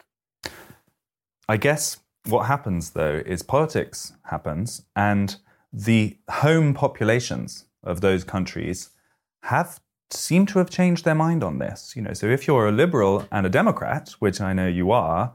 I 1.48 1.56
guess 1.56 1.98
what 2.26 2.46
happens 2.46 2.90
though 2.90 3.22
is 3.24 3.42
politics 3.42 4.12
happens 4.24 4.82
and 4.96 5.36
the 5.72 6.18
home 6.30 6.74
populations 6.74 7.66
of 7.84 8.00
those 8.00 8.24
countries 8.24 8.90
have 9.42 9.80
seem 10.10 10.46
to 10.46 10.58
have 10.58 10.70
changed 10.70 11.04
their 11.04 11.14
mind 11.14 11.42
on 11.42 11.58
this. 11.58 11.94
You 11.96 12.02
know, 12.02 12.12
so 12.12 12.26
if 12.26 12.46
you're 12.46 12.68
a 12.68 12.72
liberal 12.72 13.26
and 13.30 13.46
a 13.46 13.50
Democrat, 13.50 14.14
which 14.18 14.40
I 14.40 14.52
know 14.52 14.68
you 14.68 14.90
are, 14.90 15.32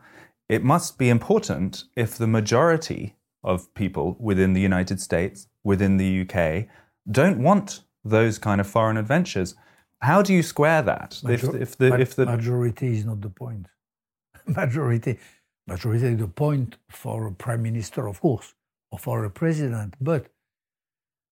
it 0.49 0.63
must 0.63 0.97
be 0.97 1.09
important 1.09 1.85
if 1.95 2.17
the 2.17 2.27
majority 2.27 3.15
of 3.43 3.73
people 3.73 4.17
within 4.19 4.53
the 4.53 4.61
United 4.61 4.99
States, 4.99 5.47
within 5.63 5.97
the 5.97 6.21
UK, 6.21 6.67
don't 7.09 7.41
want 7.41 7.81
those 8.03 8.37
kind 8.37 8.61
of 8.61 8.67
foreign 8.67 8.97
adventures. 8.97 9.55
How 10.01 10.21
do 10.21 10.33
you 10.33 10.43
square 10.43 10.81
that? 10.81 11.19
Major- 11.23 11.55
if, 11.55 11.61
if, 11.61 11.77
the, 11.77 11.99
if 11.99 12.15
the 12.15 12.25
majority 12.25 12.97
is 12.97 13.05
not 13.05 13.21
the 13.21 13.29
point, 13.29 13.67
majority, 14.45 15.19
majority 15.67 16.07
is 16.07 16.17
the 16.17 16.27
point 16.27 16.77
for 16.89 17.27
a 17.27 17.31
prime 17.31 17.63
minister, 17.63 18.07
of 18.07 18.19
course 18.19 18.53
or 18.91 18.99
for 18.99 19.23
a 19.25 19.29
president, 19.29 19.95
but 19.99 20.27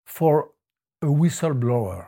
for 0.06 0.52
a 1.02 1.08
whistleblower, 1.08 2.08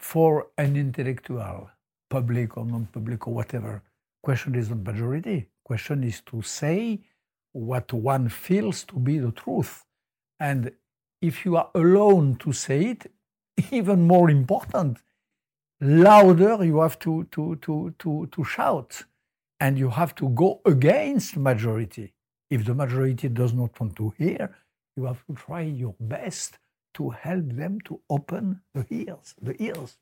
for 0.00 0.48
an 0.58 0.76
intellectual, 0.76 1.70
public 2.08 2.56
or 2.56 2.64
non 2.64 2.86
public 2.86 3.28
or 3.28 3.34
whatever, 3.34 3.82
Question 4.22 4.54
is 4.54 4.68
not 4.68 4.84
majority. 4.84 5.48
Question 5.64 6.04
is 6.04 6.20
to 6.22 6.42
say 6.42 7.00
what 7.52 7.92
one 7.92 8.28
feels 8.28 8.84
to 8.84 8.96
be 8.96 9.18
the 9.18 9.32
truth. 9.32 9.84
And 10.38 10.72
if 11.22 11.44
you 11.44 11.56
are 11.56 11.70
alone 11.74 12.36
to 12.36 12.52
say 12.52 12.84
it, 12.92 13.10
even 13.70 14.06
more 14.06 14.30
important, 14.30 14.98
louder 15.80 16.64
you 16.64 16.80
have 16.80 16.98
to, 17.00 17.24
to, 17.32 17.56
to, 17.56 17.94
to, 17.98 18.28
to 18.30 18.44
shout 18.44 19.04
and 19.58 19.78
you 19.78 19.90
have 19.90 20.14
to 20.16 20.28
go 20.30 20.60
against 20.66 21.36
majority. 21.36 22.12
If 22.50 22.64
the 22.64 22.74
majority 22.74 23.28
does 23.28 23.52
not 23.52 23.78
want 23.80 23.96
to 23.96 24.12
hear, 24.18 24.56
you 24.96 25.04
have 25.04 25.24
to 25.26 25.34
try 25.34 25.62
your 25.62 25.94
best 26.00 26.58
to 26.94 27.10
help 27.10 27.44
them 27.52 27.78
to 27.86 28.00
open 28.08 28.60
the 28.74 28.86
ears, 28.90 29.34
the 29.40 29.60
ears. 29.62 29.96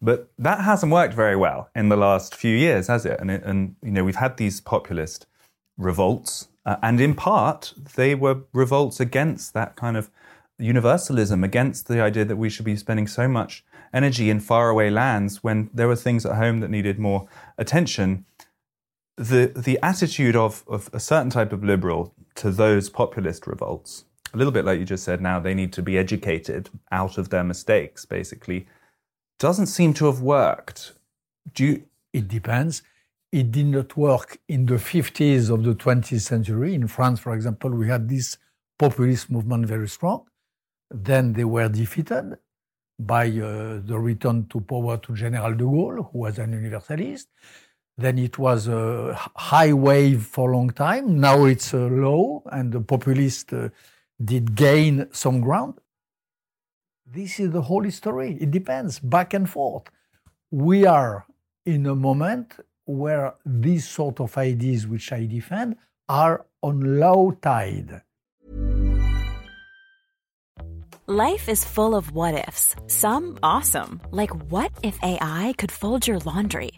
But 0.00 0.30
that 0.38 0.60
hasn't 0.60 0.92
worked 0.92 1.14
very 1.14 1.36
well 1.36 1.70
in 1.74 1.88
the 1.88 1.96
last 1.96 2.34
few 2.34 2.56
years, 2.56 2.86
has 2.86 3.04
it? 3.04 3.18
And, 3.20 3.30
and 3.30 3.76
you 3.82 3.90
know, 3.90 4.04
we've 4.04 4.16
had 4.16 4.36
these 4.36 4.60
populist 4.60 5.26
revolts, 5.76 6.48
uh, 6.64 6.76
and 6.82 7.00
in 7.00 7.14
part, 7.14 7.72
they 7.96 8.14
were 8.14 8.42
revolts 8.52 9.00
against 9.00 9.54
that 9.54 9.74
kind 9.74 9.96
of 9.96 10.10
universalism, 10.58 11.42
against 11.42 11.88
the 11.88 12.00
idea 12.00 12.24
that 12.24 12.36
we 12.36 12.50
should 12.50 12.64
be 12.64 12.76
spending 12.76 13.06
so 13.06 13.28
much 13.28 13.64
energy 13.92 14.28
in 14.28 14.40
faraway 14.40 14.90
lands 14.90 15.42
when 15.42 15.70
there 15.72 15.88
were 15.88 15.96
things 15.96 16.26
at 16.26 16.36
home 16.36 16.60
that 16.60 16.70
needed 16.70 16.98
more 16.98 17.28
attention. 17.56 18.24
The 19.16 19.52
the 19.56 19.78
attitude 19.82 20.36
of, 20.36 20.62
of 20.68 20.90
a 20.92 21.00
certain 21.00 21.30
type 21.30 21.52
of 21.52 21.64
liberal 21.64 22.14
to 22.36 22.50
those 22.50 22.88
populist 22.88 23.46
revolts, 23.46 24.04
a 24.38 24.40
little 24.40 24.52
bit 24.52 24.64
like 24.64 24.78
you 24.78 24.84
just 24.84 25.02
said 25.02 25.20
now, 25.20 25.40
they 25.40 25.52
need 25.52 25.72
to 25.72 25.82
be 25.82 25.98
educated 25.98 26.70
out 26.92 27.18
of 27.18 27.30
their 27.30 27.42
mistakes, 27.42 28.04
basically, 28.04 28.68
doesn't 29.40 29.66
seem 29.66 29.92
to 29.94 30.06
have 30.06 30.20
worked. 30.20 30.92
Do 31.54 31.64
you, 31.64 31.82
it 32.12 32.28
depends. 32.28 32.82
It 33.32 33.50
did 33.50 33.66
not 33.66 33.96
work 33.96 34.38
in 34.48 34.66
the 34.66 34.76
50s 34.76 35.50
of 35.50 35.64
the 35.64 35.74
20th 35.74 36.20
century. 36.20 36.74
In 36.74 36.86
France, 36.86 37.18
for 37.18 37.34
example, 37.34 37.70
we 37.70 37.88
had 37.88 38.08
this 38.08 38.36
populist 38.78 39.28
movement 39.28 39.66
very 39.66 39.88
strong. 39.88 40.26
Then 40.88 41.32
they 41.32 41.44
were 41.44 41.68
defeated 41.68 42.38
by 42.96 43.26
uh, 43.26 43.80
the 43.84 43.98
return 43.98 44.46
to 44.50 44.60
power 44.60 44.98
to 44.98 45.16
General 45.16 45.52
de 45.54 45.64
Gaulle, 45.64 46.08
who 46.12 46.18
was 46.20 46.38
an 46.38 46.52
universalist. 46.52 47.26
Then 47.96 48.18
it 48.18 48.38
was 48.38 48.68
a 48.68 49.18
high 49.34 49.72
wave 49.72 50.22
for 50.24 50.52
a 50.52 50.56
long 50.56 50.70
time. 50.70 51.18
Now 51.18 51.44
it's 51.46 51.74
uh, 51.74 51.78
low, 51.78 52.44
and 52.52 52.72
the 52.72 52.80
populist 52.80 53.52
uh, 53.52 53.70
did 54.22 54.54
gain 54.54 55.08
some 55.12 55.40
ground. 55.40 55.74
This 57.06 57.40
is 57.40 57.50
the 57.50 57.62
whole 57.62 57.90
story. 57.90 58.36
It 58.40 58.50
depends, 58.50 58.98
back 58.98 59.32
and 59.34 59.48
forth. 59.48 59.84
We 60.50 60.86
are 60.86 61.26
in 61.64 61.86
a 61.86 61.94
moment 61.94 62.54
where 62.84 63.34
these 63.44 63.88
sort 63.88 64.20
of 64.20 64.36
ideas 64.36 64.86
which 64.86 65.12
I 65.12 65.26
defend 65.26 65.76
are 66.08 66.46
on 66.62 66.98
low 66.98 67.32
tide. 67.42 68.02
Life 71.06 71.48
is 71.48 71.64
full 71.64 71.94
of 71.94 72.12
what 72.12 72.34
ifs. 72.48 72.76
Some 72.86 73.38
awesome, 73.42 74.00
like 74.10 74.30
what 74.50 74.72
if 74.82 74.98
AI 75.02 75.54
could 75.56 75.72
fold 75.72 76.06
your 76.06 76.18
laundry? 76.18 76.72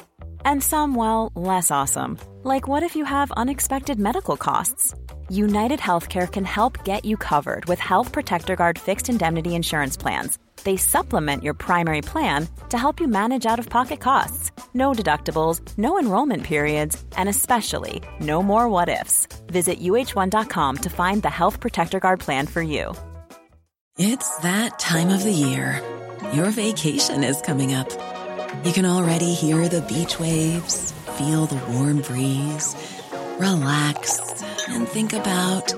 And 0.44 0.62
some, 0.62 0.94
well, 0.94 1.32
less 1.34 1.72
awesome, 1.72 2.16
like 2.44 2.68
what 2.68 2.84
if 2.84 2.94
you 2.94 3.04
have 3.04 3.32
unexpected 3.32 3.98
medical 3.98 4.36
costs? 4.36 4.94
United 5.30 5.80
Healthcare 5.80 6.30
can 6.30 6.44
help 6.44 6.84
get 6.84 7.06
you 7.06 7.16
covered 7.16 7.64
with 7.64 7.78
Health 7.78 8.12
Protector 8.12 8.56
Guard 8.56 8.78
fixed 8.78 9.08
indemnity 9.08 9.54
insurance 9.54 9.96
plans 9.96 10.38
they 10.64 10.76
supplement 10.76 11.42
your 11.42 11.54
primary 11.54 12.02
plan 12.02 12.48
to 12.68 12.78
help 12.78 13.00
you 13.00 13.08
manage 13.08 13.46
out 13.46 13.58
of 13.58 13.68
pocket 13.68 14.00
costs. 14.00 14.50
No 14.74 14.92
deductibles, 14.92 15.60
no 15.78 15.98
enrollment 15.98 16.44
periods, 16.44 17.02
and 17.16 17.28
especially 17.28 18.02
no 18.20 18.42
more 18.42 18.68
what 18.68 18.88
ifs. 18.88 19.26
Visit 19.48 19.80
uh1.com 19.80 20.76
to 20.78 20.90
find 20.90 21.22
the 21.22 21.30
Health 21.30 21.60
Protector 21.60 22.00
Guard 22.00 22.20
plan 22.20 22.46
for 22.46 22.62
you. 22.62 22.94
It's 23.98 24.36
that 24.38 24.78
time 24.78 25.10
of 25.10 25.24
the 25.24 25.32
year. 25.32 25.82
Your 26.32 26.50
vacation 26.50 27.24
is 27.24 27.40
coming 27.42 27.74
up. 27.74 27.90
You 28.64 28.72
can 28.72 28.86
already 28.86 29.34
hear 29.34 29.68
the 29.68 29.82
beach 29.82 30.18
waves, 30.20 30.92
feel 31.18 31.46
the 31.46 31.60
warm 31.72 32.00
breeze, 32.00 32.74
relax, 33.40 34.42
and 34.68 34.86
think 34.86 35.12
about 35.12 35.74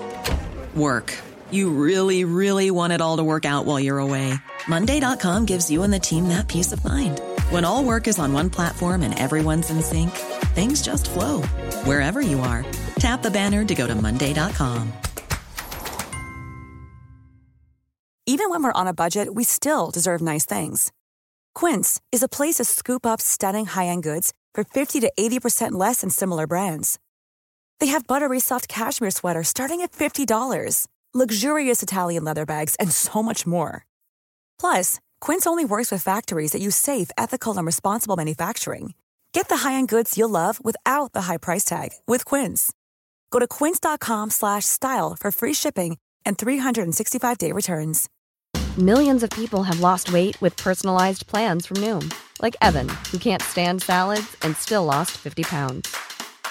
work. 0.75 1.17
You 1.51 1.71
really, 1.71 2.25
really 2.25 2.71
want 2.71 2.93
it 2.93 3.01
all 3.01 3.19
to 3.19 3.25
work 3.25 3.45
out 3.45 3.67
while 3.67 3.79
you're 3.79 3.99
away. 3.99 4.35
Monday.com 4.67 5.47
gives 5.47 5.71
you 5.71 5.83
and 5.83 5.93
the 5.93 5.99
team 5.99 6.29
that 6.29 6.49
peace 6.49 6.73
of 6.73 6.85
mind. 6.85 7.21
When 7.51 7.65
all 7.65 7.85
work 7.85 8.09
is 8.09 8.19
on 8.19 8.33
one 8.33 8.51
platform 8.51 9.03
and 9.03 9.19
everyone's 9.19 9.71
in 9.71 9.83
sync, 9.83 10.11
things 10.55 10.83
just 10.83 11.11
flow 11.11 11.43
wherever 11.85 12.21
you 12.21 12.41
are. 12.41 12.65
Tap 12.97 13.23
the 13.23 13.31
banner 13.31 13.65
to 13.65 13.75
go 13.75 13.87
to 13.87 13.95
Monday.com. 13.95 14.93
Even 18.27 18.51
when 18.51 18.63
we're 18.63 18.73
on 18.73 18.87
a 18.87 18.95
budget, 18.95 19.35
we 19.35 19.45
still 19.45 19.91
deserve 19.91 20.21
nice 20.23 20.47
things. 20.47 20.93
Quince 21.55 22.01
is 22.13 22.23
a 22.23 22.29
place 22.29 22.55
to 22.55 22.65
scoop 22.65 23.05
up 23.05 23.21
stunning 23.21 23.67
high 23.67 23.87
end 23.87 24.03
goods 24.03 24.33
for 24.55 24.65
50 24.65 25.01
to 25.01 25.13
80% 25.19 25.73
less 25.73 26.01
than 26.01 26.11
similar 26.11 26.47
brands. 26.47 26.99
They 27.83 27.89
have 27.89 28.07
buttery 28.07 28.39
soft 28.39 28.69
cashmere 28.69 29.11
sweaters 29.11 29.49
starting 29.49 29.81
at 29.81 29.91
$50, 29.91 30.87
luxurious 31.13 31.83
Italian 31.83 32.23
leather 32.23 32.47
bags, 32.47 32.77
and 32.77 32.93
so 32.93 33.25
much 33.25 33.45
more. 33.45 33.87
Plus, 34.61 35.01
Quince 35.21 35.49
only 35.49 35.65
works 35.65 35.91
with 35.91 36.01
factories 36.01 36.53
that 36.53 36.63
use 36.63 36.77
safe, 36.77 37.11
ethical, 37.19 37.57
and 37.57 37.67
responsible 37.67 38.15
manufacturing. 38.15 38.95
Get 39.33 39.49
the 39.49 39.69
high-end 39.69 39.89
goods 39.89 40.17
you'll 40.17 40.29
love 40.29 40.65
without 40.65 41.13
the 41.13 41.23
high 41.23 41.39
price 41.39 41.65
tag 41.65 41.89
with 42.07 42.25
Quince. 42.25 42.73
Go 43.33 43.41
to 43.41 43.49
quince.com/style 43.49 45.17
for 45.19 45.33
free 45.33 45.55
shipping 45.55 45.99
and 46.25 46.39
365-day 46.39 47.51
returns. 47.51 48.09
Millions 48.79 49.25
of 49.25 49.31
people 49.31 49.65
have 49.65 49.81
lost 49.81 50.13
weight 50.13 50.41
with 50.41 50.57
personalized 50.57 51.27
plans 51.27 51.67
from 51.67 51.79
Noom, 51.79 52.15
like 52.41 52.55
Evan, 52.63 52.89
who 53.11 53.19
can't 53.19 53.43
stand 53.43 53.83
salads 53.83 54.37
and 54.43 54.57
still 54.57 54.85
lost 54.85 55.19
50 55.19 55.43
pounds. 55.43 55.89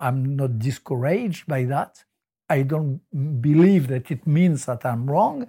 I'm 0.00 0.36
not 0.36 0.58
discouraged 0.58 1.46
by 1.46 1.64
that. 1.64 2.04
I 2.48 2.62
don't 2.62 3.00
believe 3.40 3.88
that 3.88 4.10
it 4.10 4.26
means 4.26 4.64
that 4.66 4.84
I'm 4.86 5.10
wrong. 5.10 5.48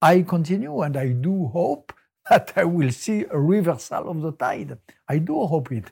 I 0.00 0.22
continue 0.22 0.80
and 0.80 0.96
I 0.96 1.08
do 1.08 1.46
hope 1.46 1.92
that 2.30 2.52
I 2.56 2.64
will 2.64 2.90
see 2.90 3.24
a 3.30 3.38
reversal 3.38 4.08
of 4.08 4.22
the 4.22 4.32
tide. 4.32 4.78
I 5.08 5.18
do 5.18 5.46
hope 5.46 5.72
it. 5.72 5.90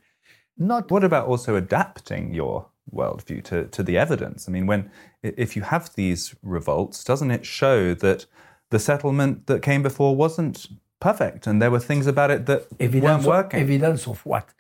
Not 0.57 0.91
what 0.91 1.05
about 1.05 1.27
also 1.27 1.57
adapting 1.57 2.35
your 2.35 2.67
worldview 2.93 3.43
to, 3.45 3.67
to 3.67 3.83
the 3.83 3.97
evidence? 3.97 4.49
I 4.49 4.53
mean, 4.53 4.67
when 4.67 4.91
if 5.23 5.57
you 5.57 5.63
have 5.63 5.95
these 5.95 6.35
revolts, 6.43 7.05
doesn't 7.05 7.31
it 7.31 7.47
show 7.47 7.95
that 7.95 8.27
the 8.71 8.79
settlement 8.79 9.47
that 9.47 9.63
came 9.63 9.83
before 9.83 10.15
wasn't 10.15 10.67
perfect 11.01 11.47
and 11.47 11.61
there 11.61 11.71
were 11.71 11.81
things 11.81 12.07
about 12.07 12.31
it 12.31 12.47
that 12.47 12.67
evidence 12.79 13.25
weren't 13.25 13.27
working? 13.27 13.61
Of, 13.61 13.71
evidence 13.71 14.07
of 14.07 14.25
what? 14.25 14.53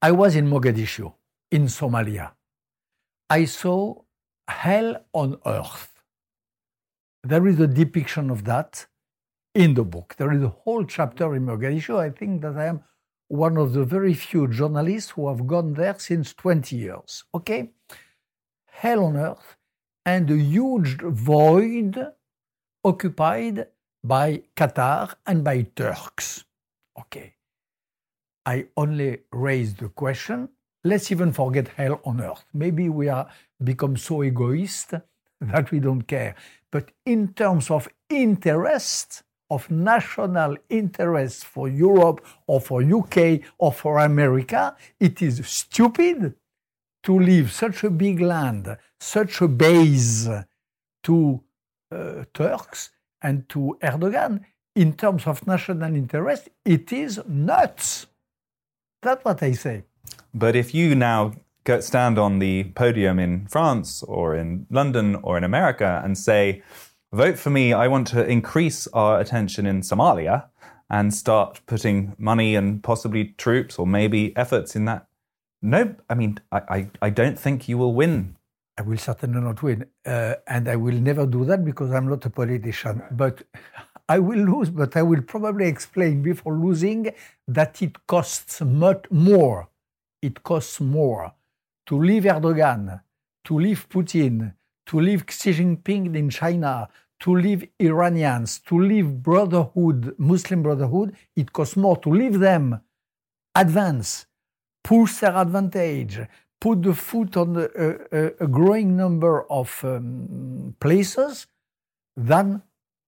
I 0.00 0.12
was 0.12 0.36
in 0.36 0.48
Mogadishu, 0.48 1.12
in 1.50 1.64
Somalia. 1.64 2.32
I 3.30 3.44
saw 3.44 4.02
hell 4.48 5.04
on 5.12 5.38
earth. 5.44 5.92
There 7.22 7.46
is 7.46 7.60
a 7.60 7.66
depiction 7.66 8.30
of 8.30 8.44
that 8.44 8.86
in 9.54 9.74
the 9.74 9.84
book. 9.84 10.14
There 10.16 10.32
is 10.32 10.42
a 10.42 10.48
whole 10.48 10.84
chapter 10.84 11.34
in 11.34 11.44
Mogadishu. 11.44 11.98
I 11.98 12.10
think 12.10 12.40
that 12.42 12.56
I 12.56 12.66
am 12.66 12.84
one 13.28 13.58
of 13.58 13.74
the 13.74 13.84
very 13.84 14.14
few 14.14 14.48
journalists 14.48 15.10
who 15.10 15.28
have 15.28 15.46
gone 15.46 15.74
there 15.74 15.98
since 15.98 16.32
20 16.32 16.76
years. 16.76 17.24
Okay? 17.34 17.70
Hell 18.66 19.04
on 19.04 19.16
earth 19.16 19.56
and 20.06 20.30
a 20.30 20.38
huge 20.38 20.98
void 21.02 21.98
occupied 22.82 23.66
by 24.02 24.42
Qatar 24.56 25.14
and 25.26 25.44
by 25.44 25.62
Turks. 25.76 26.44
Okay. 26.98 27.34
I 28.46 28.68
only 28.76 29.18
raised 29.30 29.80
the 29.80 29.90
question 29.90 30.48
let's 30.88 31.10
even 31.12 31.32
forget 31.32 31.68
hell 31.76 32.00
on 32.04 32.20
earth. 32.20 32.44
Maybe 32.52 32.88
we 32.88 33.08
are 33.08 33.28
become 33.62 33.96
so 33.96 34.22
egoist 34.22 34.94
that 35.40 35.70
we 35.70 35.80
don't 35.80 36.02
care. 36.02 36.34
But 36.70 36.90
in 37.04 37.34
terms 37.34 37.70
of 37.70 37.88
interest, 38.08 39.22
of 39.50 39.70
national 39.70 40.56
interest 40.68 41.44
for 41.44 41.68
Europe 41.68 42.24
or 42.46 42.60
for 42.60 42.82
UK 42.82 43.40
or 43.58 43.72
for 43.72 43.98
America, 43.98 44.76
it 45.00 45.22
is 45.22 45.46
stupid 45.46 46.34
to 47.02 47.18
leave 47.18 47.50
such 47.52 47.84
a 47.84 47.90
big 47.90 48.20
land, 48.20 48.76
such 49.00 49.40
a 49.40 49.48
base 49.48 50.28
to 51.02 51.42
uh, 51.90 52.24
Turks 52.34 52.90
and 53.22 53.48
to 53.48 53.78
Erdogan 53.82 54.44
in 54.78 54.92
terms 54.92 55.26
of 55.26 55.44
national 55.46 55.94
interest, 55.94 56.50
it 56.64 56.92
is 56.92 57.20
nuts. 57.26 58.06
That's 59.02 59.24
what 59.24 59.42
I 59.42 59.52
say. 59.52 59.84
But 60.34 60.56
if 60.56 60.74
you 60.74 60.94
now 60.94 61.34
stand 61.80 62.18
on 62.18 62.38
the 62.38 62.64
podium 62.74 63.18
in 63.18 63.46
France 63.46 64.02
or 64.02 64.34
in 64.34 64.66
London 64.70 65.16
or 65.16 65.36
in 65.36 65.44
America 65.44 66.00
and 66.02 66.16
say, 66.16 66.62
vote 67.12 67.38
for 67.38 67.50
me, 67.50 67.72
I 67.72 67.88
want 67.88 68.06
to 68.08 68.26
increase 68.26 68.86
our 68.88 69.20
attention 69.20 69.66
in 69.66 69.82
Somalia 69.82 70.48
and 70.90 71.12
start 71.12 71.60
putting 71.66 72.14
money 72.18 72.54
and 72.54 72.82
possibly 72.82 73.34
troops 73.36 73.78
or 73.78 73.86
maybe 73.86 74.34
efforts 74.36 74.74
in 74.74 74.86
that. 74.86 75.06
No, 75.60 75.94
I 76.08 76.14
mean, 76.14 76.38
I, 76.50 76.60
I, 76.68 76.90
I 77.02 77.10
don't 77.10 77.38
think 77.38 77.68
you 77.68 77.76
will 77.76 77.92
win. 77.92 78.36
I 78.78 78.82
will 78.82 78.96
certainly 78.96 79.40
not 79.40 79.62
win. 79.62 79.86
Uh, 80.06 80.34
and 80.46 80.68
I 80.68 80.76
will 80.76 80.94
never 80.94 81.26
do 81.26 81.44
that 81.46 81.64
because 81.64 81.90
I'm 81.92 82.08
not 82.08 82.24
a 82.24 82.30
politician. 82.30 83.02
But 83.10 83.42
I 84.08 84.20
will 84.20 84.38
lose, 84.38 84.70
but 84.70 84.96
I 84.96 85.02
will 85.02 85.20
probably 85.20 85.66
explain 85.66 86.22
before 86.22 86.54
losing 86.54 87.10
that 87.46 87.82
it 87.82 88.06
costs 88.06 88.62
much 88.62 89.04
more. 89.10 89.68
It 90.20 90.42
costs 90.42 90.80
more 90.80 91.32
to 91.86 91.98
leave 91.98 92.24
Erdogan, 92.24 93.00
to 93.44 93.58
leave 93.58 93.88
Putin, 93.88 94.54
to 94.86 95.00
leave 95.00 95.24
Xi 95.28 95.52
Jinping 95.52 96.16
in 96.16 96.30
China, 96.30 96.88
to 97.20 97.34
leave 97.34 97.68
Iranians, 97.80 98.60
to 98.60 98.78
leave 98.78 99.22
Brotherhood, 99.22 100.14
Muslim 100.18 100.62
Brotherhood, 100.62 101.16
it 101.34 101.52
costs 101.52 101.76
more 101.76 101.96
to 101.98 102.10
leave 102.10 102.38
them, 102.38 102.80
advance, 103.54 104.26
push 104.84 105.16
their 105.18 105.36
advantage, 105.36 106.20
put 106.60 106.82
the 106.82 106.94
foot 106.94 107.36
on 107.36 107.54
the, 107.54 107.66
uh, 108.12 108.16
uh, 108.16 108.30
a 108.40 108.48
growing 108.48 108.96
number 108.96 109.50
of 109.50 109.80
um, 109.84 110.74
places 110.80 111.46
than 112.16 112.62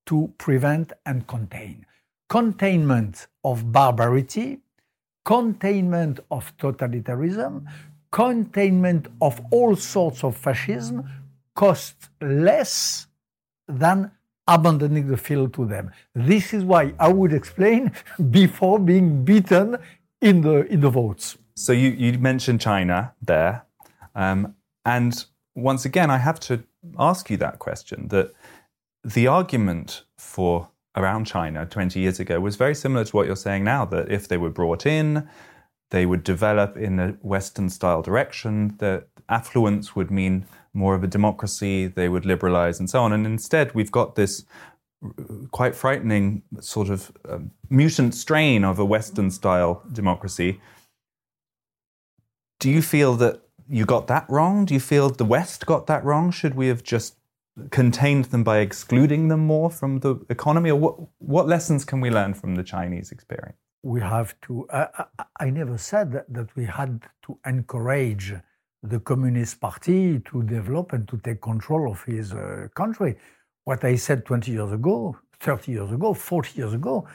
to 0.07 0.33
prevent 0.39 0.93
and 1.07 1.27
contain. 1.27 1.87
Containment 2.29 3.27
of 3.45 3.73
barbarity, 3.73 4.59
containment 5.25 6.21
of 6.31 6.57
totalitarianism, 6.57 7.67
containment 8.11 9.07
of 9.21 9.41
all 9.51 9.77
sorts 9.77 10.25
of 10.25 10.37
fascism 10.37 11.09
costs 11.55 12.09
less 12.21 13.07
than 13.69 14.11
abandoning 14.49 15.07
the 15.07 15.17
field 15.17 15.55
to 15.55 15.67
them. 15.67 15.91
This 16.15 16.53
is 16.53 16.65
why 16.65 16.95
I 16.99 17.09
would 17.09 17.33
explain 17.33 17.93
before 18.31 18.79
being 18.79 19.25
beaten 19.25 19.77
in 20.21 20.41
the 20.41 20.67
in 20.67 20.81
the 20.81 20.91
votes. 20.91 21.39
So 21.55 21.73
you, 21.73 21.91
you 21.91 22.19
mentioned 22.19 22.61
China 22.61 23.13
there, 23.21 23.67
um, 24.15 24.55
and 24.85 25.25
once 25.55 25.85
again, 25.85 26.11
I 26.11 26.19
have 26.19 26.41
to 26.41 26.65
ask 26.99 27.31
you 27.31 27.37
that 27.37 27.59
question. 27.59 28.09
That 28.09 28.33
the 29.05 29.27
argument 29.27 30.05
for 30.19 30.70
around 30.97 31.27
China 31.27 31.67
20 31.67 32.01
years 32.01 32.19
ago 32.21 32.41
was 32.41 32.57
very 32.57 32.75
similar 32.75 33.05
to 33.05 33.17
what 33.17 33.27
you're 33.27 33.37
saying 33.37 33.65
now. 33.65 33.85
That 33.85 34.11
if 34.11 34.29
they 34.29 34.37
were 34.37 34.51
brought 34.51 34.87
in, 34.87 35.29
they 35.91 36.07
would 36.07 36.25
develop 36.25 36.77
in 36.77 36.99
a 36.99 37.09
Western 37.23 37.69
style 37.69 38.03
direction. 38.03 38.77
That 38.79 39.09
affluence 39.29 39.95
would 39.95 40.11
mean 40.11 40.47
more 40.73 40.95
of 40.95 41.03
a 41.03 41.09
democracy, 41.09 41.87
they 41.87 42.09
would 42.09 42.25
liberalize 42.25 42.79
and 42.79 42.89
so 42.89 43.03
on. 43.03 43.13
And 43.13 43.27
instead, 43.27 43.75
we've 43.75 43.91
got 43.91 44.15
this 44.15 44.45
quite 45.51 45.75
frightening 45.75 46.43
sort 46.61 46.91
of 46.91 47.11
um, 47.29 47.51
mutant 47.71 48.15
strain 48.15 48.65
of 48.65 48.79
a 48.79 48.85
Western 48.85 49.31
style 49.31 49.83
democracy. 49.93 50.61
Do 52.59 52.71
you 52.71 52.83
feel 52.83 53.15
that 53.15 53.41
you 53.69 53.87
got 53.87 54.07
that 54.09 54.27
wrong? 54.29 54.65
Do 54.65 54.75
you 54.75 54.81
feel 54.81 55.09
the 55.09 55.25
West 55.25 55.65
got 55.65 55.87
that 55.87 56.05
wrong? 56.05 56.31
Should 56.31 56.55
we 56.55 56.69
have 56.69 56.83
just 56.83 57.17
contained 57.71 58.27
them 58.27 58.45
by 58.45 58.59
excluding 58.59 59.29
them 59.29 59.41
more 59.41 59.71
from 59.71 60.01
the 60.01 60.25
economy? 60.29 60.71
Or 60.71 60.77
what, 60.77 60.97
what 61.19 61.49
lessons 61.49 61.85
can 61.85 62.01
we 62.01 62.11
learn 62.11 62.35
from 62.35 62.55
the 62.55 62.63
Chinese 62.63 63.13
experience? 63.13 63.57
We 63.83 64.01
have 64.01 64.39
to. 64.43 64.67
I, 64.71 65.05
I, 65.39 65.51
never 65.51 65.79
said 65.79 66.13
that, 66.13 66.33
that 66.35 66.55
we 66.55 66.67
had 66.67 67.03
to 67.27 67.39
encourage 67.47 68.35
the 68.83 69.01
Communist 69.01 69.61
Party 69.61 70.21
to 70.21 70.43
develop 70.43 70.93
and 70.93 71.09
to 71.09 71.19
take 71.19 71.41
control 71.41 71.91
of 71.91 72.03
his 72.05 72.33
uh, 72.33 72.69
country. 72.75 73.17
What 73.65 73.85
I 73.85 73.97
said 73.97 74.25
20 74.27 74.53
years 74.53 74.73
ago, 74.73 75.17
30 75.41 75.73
years 75.73 75.93
ago, 75.93 76.13
40 76.13 76.59
years 76.59 76.75
ago, 76.75 77.07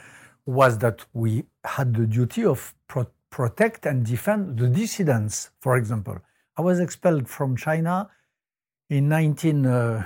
was 0.46 0.78
that 0.80 1.06
we 1.14 1.44
had 1.64 1.94
the 1.94 2.06
duty 2.06 2.46
of 2.46 2.74
pro- 2.88 3.08
protect 3.30 3.86
and 3.86 4.06
defend 4.06 4.58
the 4.58 4.68
dissidents, 4.68 5.50
for 5.60 5.76
example. 5.78 6.18
I 6.58 6.62
was 6.62 6.80
expelled 6.80 7.28
from 7.28 7.58
China 7.58 8.10
in 8.90 9.10
1998 9.10 9.68
uh, 9.68 10.04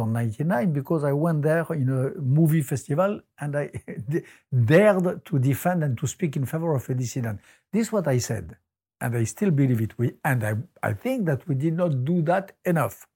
or 0.00 0.06
99 0.06 0.72
because 0.72 1.04
I 1.04 1.12
went 1.12 1.42
there 1.42 1.66
in 1.70 1.88
a 1.88 2.20
movie 2.20 2.62
festival 2.62 3.20
and 3.40 3.56
I 3.56 3.70
dared 4.64 5.24
to 5.24 5.38
defend 5.38 5.84
and 5.84 5.98
to 5.98 6.06
speak 6.06 6.36
in 6.36 6.46
favor 6.46 6.74
of 6.74 6.88
a 6.88 6.94
dissident. 6.94 7.40
This 7.72 7.88
is 7.88 7.92
what 7.92 8.08
I 8.08 8.18
said 8.18 8.56
and 9.02 9.16
I 9.16 9.24
still 9.24 9.50
believe 9.50 9.80
it. 9.80 9.98
We, 9.98 10.12
and 10.24 10.44
I, 10.44 10.54
I 10.82 10.92
think 10.92 11.26
that 11.26 11.46
we 11.48 11.56
did 11.56 11.74
not 11.74 12.04
do 12.04 12.22
that 12.22 12.52
enough. 12.64 13.06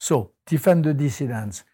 So, 0.00 0.30
defend 0.46 0.84
the 0.84 0.94
dissidents, 0.94 1.64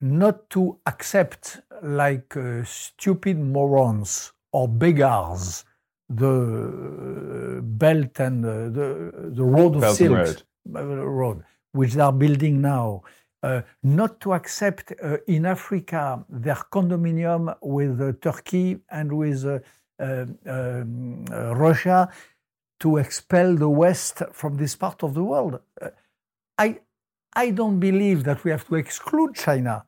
not 0.00 0.48
to 0.50 0.78
accept 0.86 1.60
like 1.82 2.36
uh, 2.36 2.62
stupid 2.64 3.38
morons 3.38 4.32
or 4.52 4.68
beggars 4.68 5.64
the 6.08 7.58
uh, 7.58 7.60
belt 7.62 8.20
and 8.20 8.44
uh, 8.44 8.68
the, 8.68 9.30
the 9.34 9.42
road 9.42 9.74
of 9.74 9.80
belt 9.80 9.96
silk 9.96 10.12
road. 10.12 10.42
Road, 10.66 11.44
which 11.74 11.92
they 11.94 12.00
are 12.00 12.12
building 12.12 12.60
now. 12.60 13.02
Uh, 13.42 13.60
not 13.82 14.20
to 14.20 14.32
accept 14.32 14.92
uh, 14.92 15.18
in 15.26 15.44
Africa 15.44 16.24
their 16.30 16.62
condominium 16.72 17.54
with 17.60 18.00
uh, 18.00 18.12
Turkey 18.22 18.78
and 18.90 19.12
with 19.12 19.44
um, 19.98 21.24
Russia 21.26 22.08
to 22.80 22.96
expel 22.96 23.54
the 23.54 23.68
West 23.68 24.22
from 24.32 24.56
this 24.56 24.74
part 24.76 25.02
of 25.02 25.12
the 25.14 25.22
world. 25.22 25.60
Uh, 25.80 25.88
I, 26.56 26.80
I 27.34 27.50
don't 27.50 27.80
believe 27.80 28.24
that 28.24 28.44
we 28.44 28.50
have 28.50 28.66
to 28.68 28.76
exclude 28.76 29.34
China. 29.34 29.84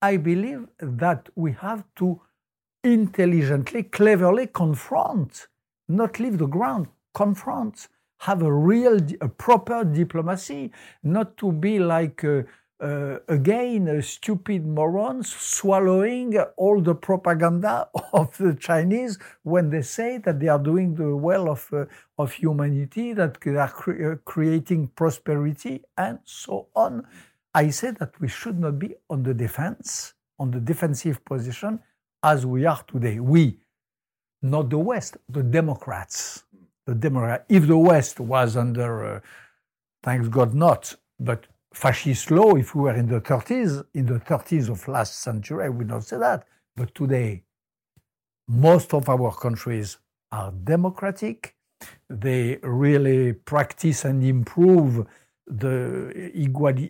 I 0.00 0.16
believe 0.16 0.66
that 0.78 1.28
we 1.34 1.52
have 1.52 1.84
to 1.96 2.20
intelligently, 2.82 3.82
cleverly 3.82 4.46
confront, 4.46 5.48
not 5.88 6.20
leave 6.20 6.38
the 6.38 6.46
ground, 6.46 6.88
confront, 7.14 7.88
have 8.18 8.42
a 8.42 8.52
real, 8.52 8.98
a 9.20 9.28
proper 9.28 9.84
diplomacy, 9.84 10.72
not 11.02 11.36
to 11.38 11.52
be 11.52 11.78
like 11.78 12.24
uh, 12.24 12.42
uh, 12.80 13.18
again, 13.28 13.88
uh, 13.88 14.02
stupid 14.02 14.66
morons 14.66 15.34
swallowing 15.34 16.36
all 16.58 16.80
the 16.82 16.94
propaganda 16.94 17.88
of 18.12 18.36
the 18.38 18.54
Chinese 18.54 19.18
when 19.44 19.70
they 19.70 19.82
say 19.82 20.18
that 20.18 20.40
they 20.40 20.48
are 20.48 20.58
doing 20.58 20.94
the 20.94 21.16
well 21.16 21.48
of, 21.50 21.68
uh, 21.72 21.86
of 22.18 22.32
humanity, 22.32 23.14
that 23.14 23.40
they 23.40 23.56
are 23.56 23.68
cre- 23.70 24.12
uh, 24.12 24.16
creating 24.26 24.88
prosperity, 24.88 25.82
and 25.96 26.18
so 26.24 26.68
on. 26.74 27.06
I 27.54 27.70
say 27.70 27.92
that 27.92 28.20
we 28.20 28.28
should 28.28 28.58
not 28.58 28.78
be 28.78 28.94
on 29.08 29.22
the 29.22 29.34
defense, 29.34 30.14
on 30.38 30.50
the 30.50 30.60
defensive 30.60 31.24
position 31.24 31.80
as 32.22 32.44
we 32.44 32.66
are 32.66 32.82
today. 32.88 33.20
We, 33.20 33.58
not 34.42 34.70
the 34.70 34.78
West, 34.78 35.16
the 35.28 35.42
Democrats. 35.42 36.44
The 36.86 36.94
Democrat. 36.94 37.44
If 37.48 37.66
the 37.66 37.78
West 37.78 38.20
was 38.20 38.56
under, 38.56 39.16
uh, 39.16 39.20
thanks 40.02 40.28
God 40.28 40.54
not, 40.54 40.94
but 41.18 41.46
fascist 41.72 42.30
law 42.30 42.54
if 42.54 42.74
we 42.74 42.82
were 42.82 42.94
in 42.94 43.08
the 43.08 43.20
30s, 43.20 43.84
in 43.94 44.06
the 44.06 44.20
30s 44.20 44.68
of 44.68 44.86
last 44.88 45.20
century, 45.20 45.64
I 45.64 45.68
would 45.68 45.88
not 45.88 46.04
say 46.04 46.18
that. 46.18 46.46
But 46.76 46.94
today, 46.94 47.44
most 48.48 48.92
of 48.94 49.08
our 49.08 49.32
countries 49.34 49.98
are 50.30 50.52
democratic. 50.52 51.54
They 52.08 52.58
really 52.62 53.32
practice 53.32 54.04
and 54.04 54.22
improve 54.22 55.06
the 55.46 56.30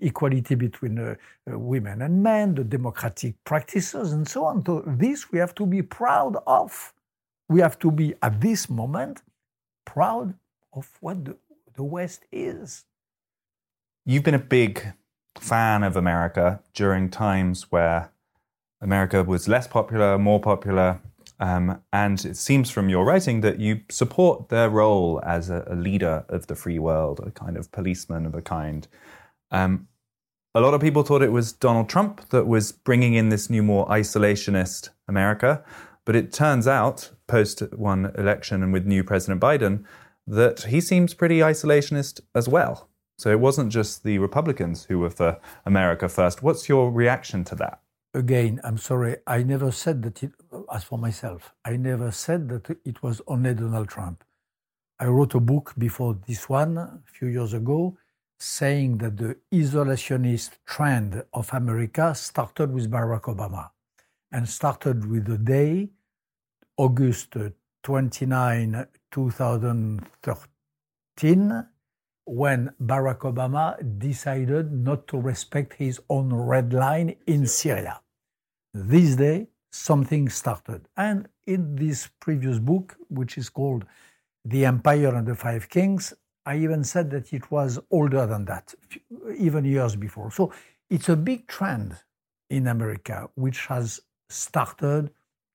equality 0.00 0.54
between 0.54 0.98
uh, 0.98 1.16
women 1.46 2.02
and 2.02 2.22
men, 2.22 2.54
the 2.54 2.64
democratic 2.64 3.42
practices, 3.44 4.12
and 4.12 4.28
so 4.28 4.44
on. 4.44 4.64
So, 4.64 4.82
this 4.86 5.32
we 5.32 5.38
have 5.38 5.54
to 5.56 5.66
be 5.66 5.82
proud 5.82 6.36
of. 6.46 6.92
We 7.48 7.60
have 7.60 7.78
to 7.80 7.90
be, 7.90 8.14
at 8.22 8.40
this 8.40 8.70
moment, 8.70 9.22
proud 9.84 10.34
of 10.72 10.90
what 11.00 11.24
the, 11.24 11.36
the 11.74 11.84
West 11.84 12.24
is. 12.32 12.84
You've 14.04 14.22
been 14.22 14.34
a 14.34 14.38
big 14.38 14.92
fan 15.38 15.82
of 15.82 15.96
America 15.96 16.60
during 16.74 17.10
times 17.10 17.70
where 17.70 18.10
America 18.80 19.22
was 19.22 19.48
less 19.48 19.66
popular, 19.66 20.18
more 20.18 20.40
popular, 20.40 21.00
um, 21.40 21.80
and 21.92 22.24
it 22.24 22.36
seems 22.36 22.70
from 22.70 22.88
your 22.88 23.04
writing 23.04 23.40
that 23.40 23.58
you 23.58 23.80
support 23.90 24.50
their 24.50 24.70
role 24.70 25.20
as 25.24 25.50
a, 25.50 25.64
a, 25.66 25.74
leader 25.74 26.24
of 26.28 26.46
the 26.46 26.54
free 26.54 26.78
world, 26.78 27.20
a 27.24 27.30
kind 27.30 27.56
of 27.56 27.72
policeman 27.72 28.24
of 28.24 28.34
a 28.34 28.42
kind. 28.42 28.86
Um, 29.50 29.88
a 30.54 30.60
lot 30.60 30.74
of 30.74 30.80
people 30.80 31.02
thought 31.02 31.22
it 31.22 31.32
was 31.32 31.52
Donald 31.52 31.88
Trump 31.88 32.28
that 32.28 32.46
was 32.46 32.70
bringing 32.70 33.14
in 33.14 33.30
this 33.30 33.50
new, 33.50 33.62
more 33.62 33.86
isolationist 33.88 34.90
America. 35.08 35.64
But 36.04 36.16
it 36.16 36.32
turns 36.32 36.66
out, 36.66 37.10
post 37.26 37.60
one 37.74 38.12
election 38.16 38.62
and 38.62 38.72
with 38.72 38.86
new 38.86 39.02
President 39.02 39.40
Biden, 39.40 39.84
that 40.26 40.64
he 40.64 40.80
seems 40.80 41.14
pretty 41.14 41.38
isolationist 41.38 42.20
as 42.34 42.48
well. 42.48 42.88
So 43.18 43.30
it 43.30 43.40
wasn't 43.40 43.72
just 43.72 44.02
the 44.02 44.18
Republicans 44.18 44.84
who 44.84 44.98
were 44.98 45.10
for 45.10 45.38
America 45.64 46.08
first. 46.08 46.42
What's 46.42 46.68
your 46.68 46.90
reaction 46.90 47.44
to 47.44 47.54
that? 47.56 47.80
Again, 48.12 48.60
I'm 48.64 48.78
sorry, 48.78 49.16
I 49.26 49.42
never 49.42 49.72
said 49.72 50.02
that 50.02 50.22
it, 50.22 50.32
as 50.72 50.84
for 50.84 50.98
myself, 50.98 51.52
I 51.64 51.76
never 51.76 52.10
said 52.10 52.48
that 52.48 52.78
it 52.84 53.02
was 53.02 53.20
only 53.26 53.54
Donald 53.54 53.88
Trump. 53.88 54.24
I 55.00 55.06
wrote 55.06 55.34
a 55.34 55.40
book 55.40 55.74
before 55.76 56.16
this 56.26 56.48
one 56.48 56.78
a 56.78 57.00
few 57.06 57.28
years 57.28 57.54
ago 57.54 57.96
saying 58.38 58.98
that 58.98 59.16
the 59.16 59.36
isolationist 59.52 60.58
trend 60.66 61.24
of 61.32 61.52
America 61.52 62.14
started 62.14 62.72
with 62.72 62.90
Barack 62.90 63.22
Obama 63.22 63.70
and 64.34 64.46
started 64.48 65.08
with 65.08 65.26
the 65.26 65.38
day, 65.38 65.88
August 66.76 67.36
uh, 67.36 67.50
29, 67.84 68.84
2013, 69.12 71.66
when 72.24 72.72
Barack 72.82 73.18
Obama 73.18 73.76
decided 73.98 74.72
not 74.72 75.06
to 75.06 75.18
respect 75.18 75.74
his 75.74 76.00
own 76.10 76.34
red 76.34 76.72
line 76.72 77.14
in 77.28 77.46
Syria. 77.46 78.00
This 78.72 79.14
day, 79.14 79.46
something 79.70 80.28
started. 80.28 80.88
And 80.96 81.28
in 81.46 81.76
this 81.76 82.08
previous 82.18 82.58
book, 82.58 82.96
which 83.08 83.38
is 83.38 83.48
called 83.48 83.84
The 84.44 84.64
Empire 84.64 85.14
and 85.14 85.28
the 85.28 85.36
Five 85.36 85.68
Kings, 85.68 86.12
I 86.44 86.58
even 86.58 86.82
said 86.82 87.08
that 87.10 87.32
it 87.32 87.52
was 87.52 87.78
older 87.92 88.26
than 88.26 88.46
that, 88.46 88.74
even 89.38 89.64
years 89.64 89.94
before. 89.94 90.32
So 90.32 90.52
it's 90.90 91.08
a 91.08 91.14
big 91.14 91.46
trend 91.46 91.98
in 92.50 92.66
America, 92.66 93.30
which 93.36 93.66
has 93.66 94.00
started 94.28 95.10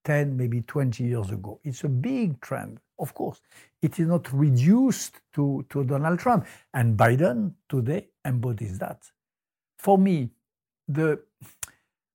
10, 0.06 0.36
maybe 0.36 0.62
20 0.62 1.04
years 1.04 1.30
ago. 1.32 1.60
It's 1.64 1.84
a 1.84 1.90
big 1.90 2.40
trend, 2.42 2.80
of 3.00 3.14
course. 3.14 3.42
It 3.82 4.00
is 4.00 4.08
not 4.08 4.32
reduced 4.34 5.22
to, 5.34 5.66
to 5.70 5.84
Donald 5.84 6.20
Trump. 6.20 6.46
And 6.74 6.98
Biden 6.98 7.54
today 7.68 8.08
embodies 8.26 8.80
that. 8.80 9.10
For 9.78 9.98
me, 9.98 10.30
the, 10.88 11.22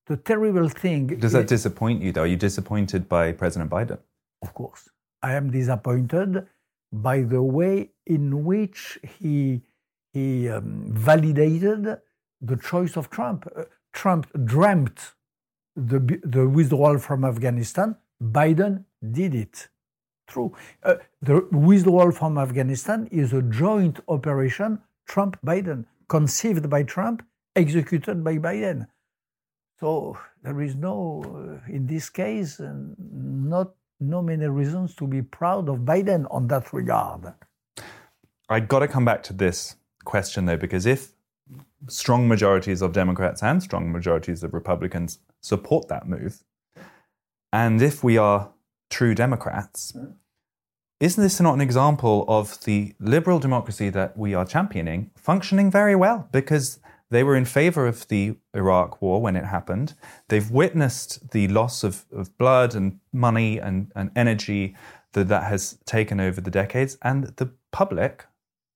the 0.06 0.16
terrible 0.16 0.68
thing. 0.68 1.06
Does 1.06 1.32
that 1.32 1.46
disappoint 1.46 2.02
you, 2.02 2.12
though? 2.12 2.22
Are 2.22 2.26
you 2.26 2.36
disappointed 2.36 3.08
by 3.08 3.32
President 3.32 3.70
Biden? 3.70 3.98
Of 4.42 4.54
course. 4.54 4.88
I 5.22 5.34
am 5.34 5.50
disappointed 5.50 6.46
by 6.92 7.22
the 7.22 7.42
way 7.42 7.90
in 8.06 8.44
which 8.44 8.98
he, 9.18 9.62
he 10.12 10.48
um, 10.48 10.84
validated 10.90 11.98
the 12.40 12.56
choice 12.56 12.96
of 12.96 13.10
Trump. 13.10 13.48
Uh, 13.56 13.64
Trump 13.92 14.26
dreamt 14.44 15.13
the, 15.76 16.20
the 16.22 16.48
withdrawal 16.48 16.98
from 16.98 17.24
Afghanistan. 17.24 17.96
Biden 18.22 18.84
did 19.10 19.34
it. 19.34 19.68
True. 20.26 20.54
Uh, 20.82 20.94
the 21.20 21.46
withdrawal 21.50 22.10
from 22.10 22.38
Afghanistan 22.38 23.08
is 23.10 23.32
a 23.32 23.42
joint 23.42 24.00
operation 24.08 24.80
Trump 25.06 25.38
Biden, 25.44 25.84
conceived 26.08 26.70
by 26.70 26.82
Trump, 26.82 27.22
executed 27.54 28.24
by 28.24 28.38
Biden. 28.38 28.86
So 29.80 30.16
there 30.42 30.62
is 30.62 30.74
no, 30.76 31.22
uh, 31.26 31.70
in 31.70 31.86
this 31.86 32.08
case, 32.08 32.60
uh, 32.60 32.72
not 32.98 33.74
no 34.00 34.22
many 34.22 34.46
reasons 34.46 34.94
to 34.96 35.06
be 35.06 35.22
proud 35.22 35.68
of 35.68 35.80
Biden 35.80 36.26
on 36.30 36.46
that 36.48 36.72
regard. 36.72 37.34
I 38.48 38.60
got 38.60 38.80
to 38.80 38.88
come 38.88 39.04
back 39.04 39.22
to 39.24 39.32
this 39.32 39.76
question 40.04 40.46
though, 40.46 40.56
because 40.56 40.86
if 40.86 41.12
strong 41.88 42.28
majorities 42.28 42.82
of 42.82 42.92
Democrats 42.92 43.42
and 43.42 43.62
strong 43.62 43.92
majorities 43.92 44.42
of 44.42 44.54
Republicans 44.54 45.18
support 45.44 45.88
that 45.88 46.08
move, 46.08 46.42
and 47.52 47.82
if 47.82 48.02
we 48.02 48.16
are 48.18 48.52
true 48.90 49.14
Democrats, 49.14 49.92
mm. 49.92 50.14
isn't 51.00 51.22
this 51.22 51.40
not 51.40 51.54
an 51.54 51.60
example 51.60 52.24
of 52.28 52.62
the 52.64 52.94
liberal 52.98 53.38
democracy 53.38 53.90
that 53.90 54.16
we 54.16 54.34
are 54.34 54.44
championing 54.44 55.10
functioning 55.16 55.70
very 55.70 55.96
well? 55.96 56.28
Because 56.32 56.80
they 57.10 57.22
were 57.22 57.36
in 57.36 57.44
favor 57.44 57.86
of 57.86 58.08
the 58.08 58.36
Iraq 58.54 59.00
war 59.02 59.20
when 59.22 59.36
it 59.36 59.44
happened. 59.44 59.94
They've 60.28 60.50
witnessed 60.50 61.30
the 61.30 61.46
loss 61.48 61.84
of, 61.84 62.06
of 62.10 62.36
blood 62.38 62.74
and 62.74 62.98
money 63.12 63.58
and, 63.58 63.92
and 63.94 64.10
energy 64.16 64.74
that 65.12 65.28
that 65.28 65.44
has 65.44 65.78
taken 65.84 66.18
over 66.20 66.40
the 66.40 66.50
decades. 66.50 66.98
And 67.02 67.24
the 67.36 67.50
public, 67.70 68.26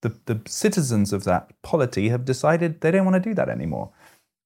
the, 0.02 0.10
the 0.26 0.40
citizens 0.46 1.12
of 1.12 1.24
that 1.24 1.50
polity, 1.62 2.10
have 2.10 2.24
decided 2.24 2.80
they 2.80 2.92
don't 2.92 3.06
want 3.06 3.22
to 3.22 3.28
do 3.30 3.34
that 3.34 3.48
anymore. 3.48 3.90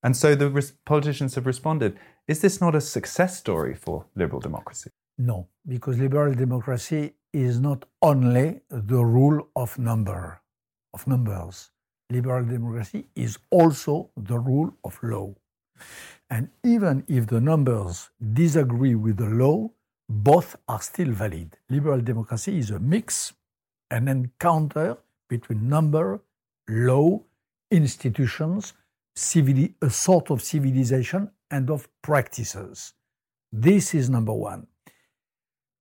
And 0.02 0.16
so 0.16 0.34
the 0.34 0.48
res- 0.48 0.72
politicians 0.86 1.34
have 1.34 1.46
responded. 1.46 1.98
Is 2.28 2.40
this 2.40 2.60
not 2.60 2.74
a 2.74 2.80
success 2.80 3.38
story 3.38 3.74
for 3.74 4.06
liberal 4.14 4.40
democracy? 4.40 4.90
No, 5.18 5.48
because 5.66 5.98
liberal 5.98 6.34
democracy 6.34 7.14
is 7.32 7.60
not 7.60 7.84
only 8.00 8.60
the 8.68 9.04
rule 9.04 9.48
of 9.56 9.78
number, 9.78 10.40
of 10.94 11.06
numbers 11.06 11.72
liberal 12.12 12.44
democracy 12.44 13.06
is 13.16 13.38
also 13.50 14.10
the 14.16 14.38
rule 14.38 14.70
of 14.84 14.98
law. 15.02 15.34
And 16.30 16.50
even 16.64 17.04
if 17.08 17.26
the 17.26 17.40
numbers 17.40 18.10
disagree 18.32 18.94
with 18.94 19.16
the 19.16 19.30
law, 19.42 19.70
both 20.08 20.56
are 20.68 20.80
still 20.80 21.10
valid. 21.10 21.56
Liberal 21.68 22.00
democracy 22.00 22.58
is 22.58 22.70
a 22.70 22.78
mix, 22.78 23.32
an 23.90 24.08
encounter 24.08 24.98
between 25.28 25.68
number, 25.68 26.20
law, 26.68 27.20
institutions, 27.70 28.74
civili- 29.14 29.74
a 29.82 29.90
sort 29.90 30.30
of 30.30 30.42
civilization, 30.42 31.30
and 31.50 31.70
of 31.70 31.86
practices. 32.02 32.94
This 33.52 33.94
is 33.94 34.08
number 34.08 34.32
one. 34.32 34.66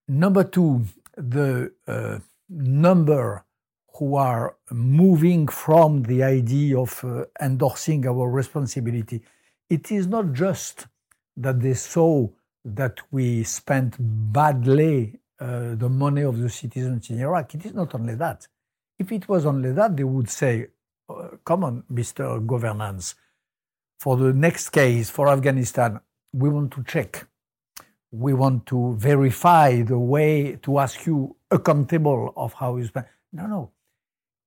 Number 0.07 0.43
two, 0.43 0.83
the 1.15 1.71
uh, 1.87 2.19
number 2.49 3.45
who 3.95 4.15
are 4.15 4.55
moving 4.71 5.47
from 5.47 6.03
the 6.03 6.23
idea 6.23 6.77
of 6.77 7.03
uh, 7.03 7.25
endorsing 7.41 8.05
our 8.07 8.29
responsibility. 8.29 9.21
It 9.69 9.91
is 9.91 10.07
not 10.07 10.33
just 10.33 10.87
that 11.37 11.61
they 11.61 11.73
saw 11.75 12.27
that 12.65 12.99
we 13.11 13.43
spent 13.43 13.95
badly 13.99 15.19
uh, 15.39 15.75
the 15.75 15.89
money 15.89 16.23
of 16.23 16.39
the 16.39 16.49
citizens 16.49 17.09
in 17.09 17.19
Iraq. 17.19 17.55
It 17.55 17.65
is 17.65 17.73
not 17.73 17.95
only 17.95 18.15
that. 18.15 18.47
If 18.99 19.11
it 19.11 19.27
was 19.27 19.45
only 19.45 19.71
that, 19.71 19.95
they 19.95 20.03
would 20.03 20.29
say, 20.29 20.67
uh, 21.09 21.29
come 21.43 21.63
on, 21.63 21.83
Mr. 21.91 22.45
Governance, 22.45 23.15
for 24.01 24.17
the 24.17 24.33
next 24.33 24.69
case, 24.69 25.11
for 25.11 25.27
Afghanistan, 25.29 25.99
we 26.33 26.49
want 26.49 26.71
to 26.71 26.83
check. 26.83 27.27
We 28.09 28.33
want 28.33 28.65
to 28.65 28.95
verify 28.97 29.83
the 29.83 29.99
way 29.99 30.57
to 30.63 30.79
ask 30.79 31.05
you 31.05 31.35
accountable 31.51 32.33
of 32.35 32.53
how 32.53 32.77
you 32.77 32.87
spend. 32.87 33.05
No, 33.31 33.45
no. 33.45 33.71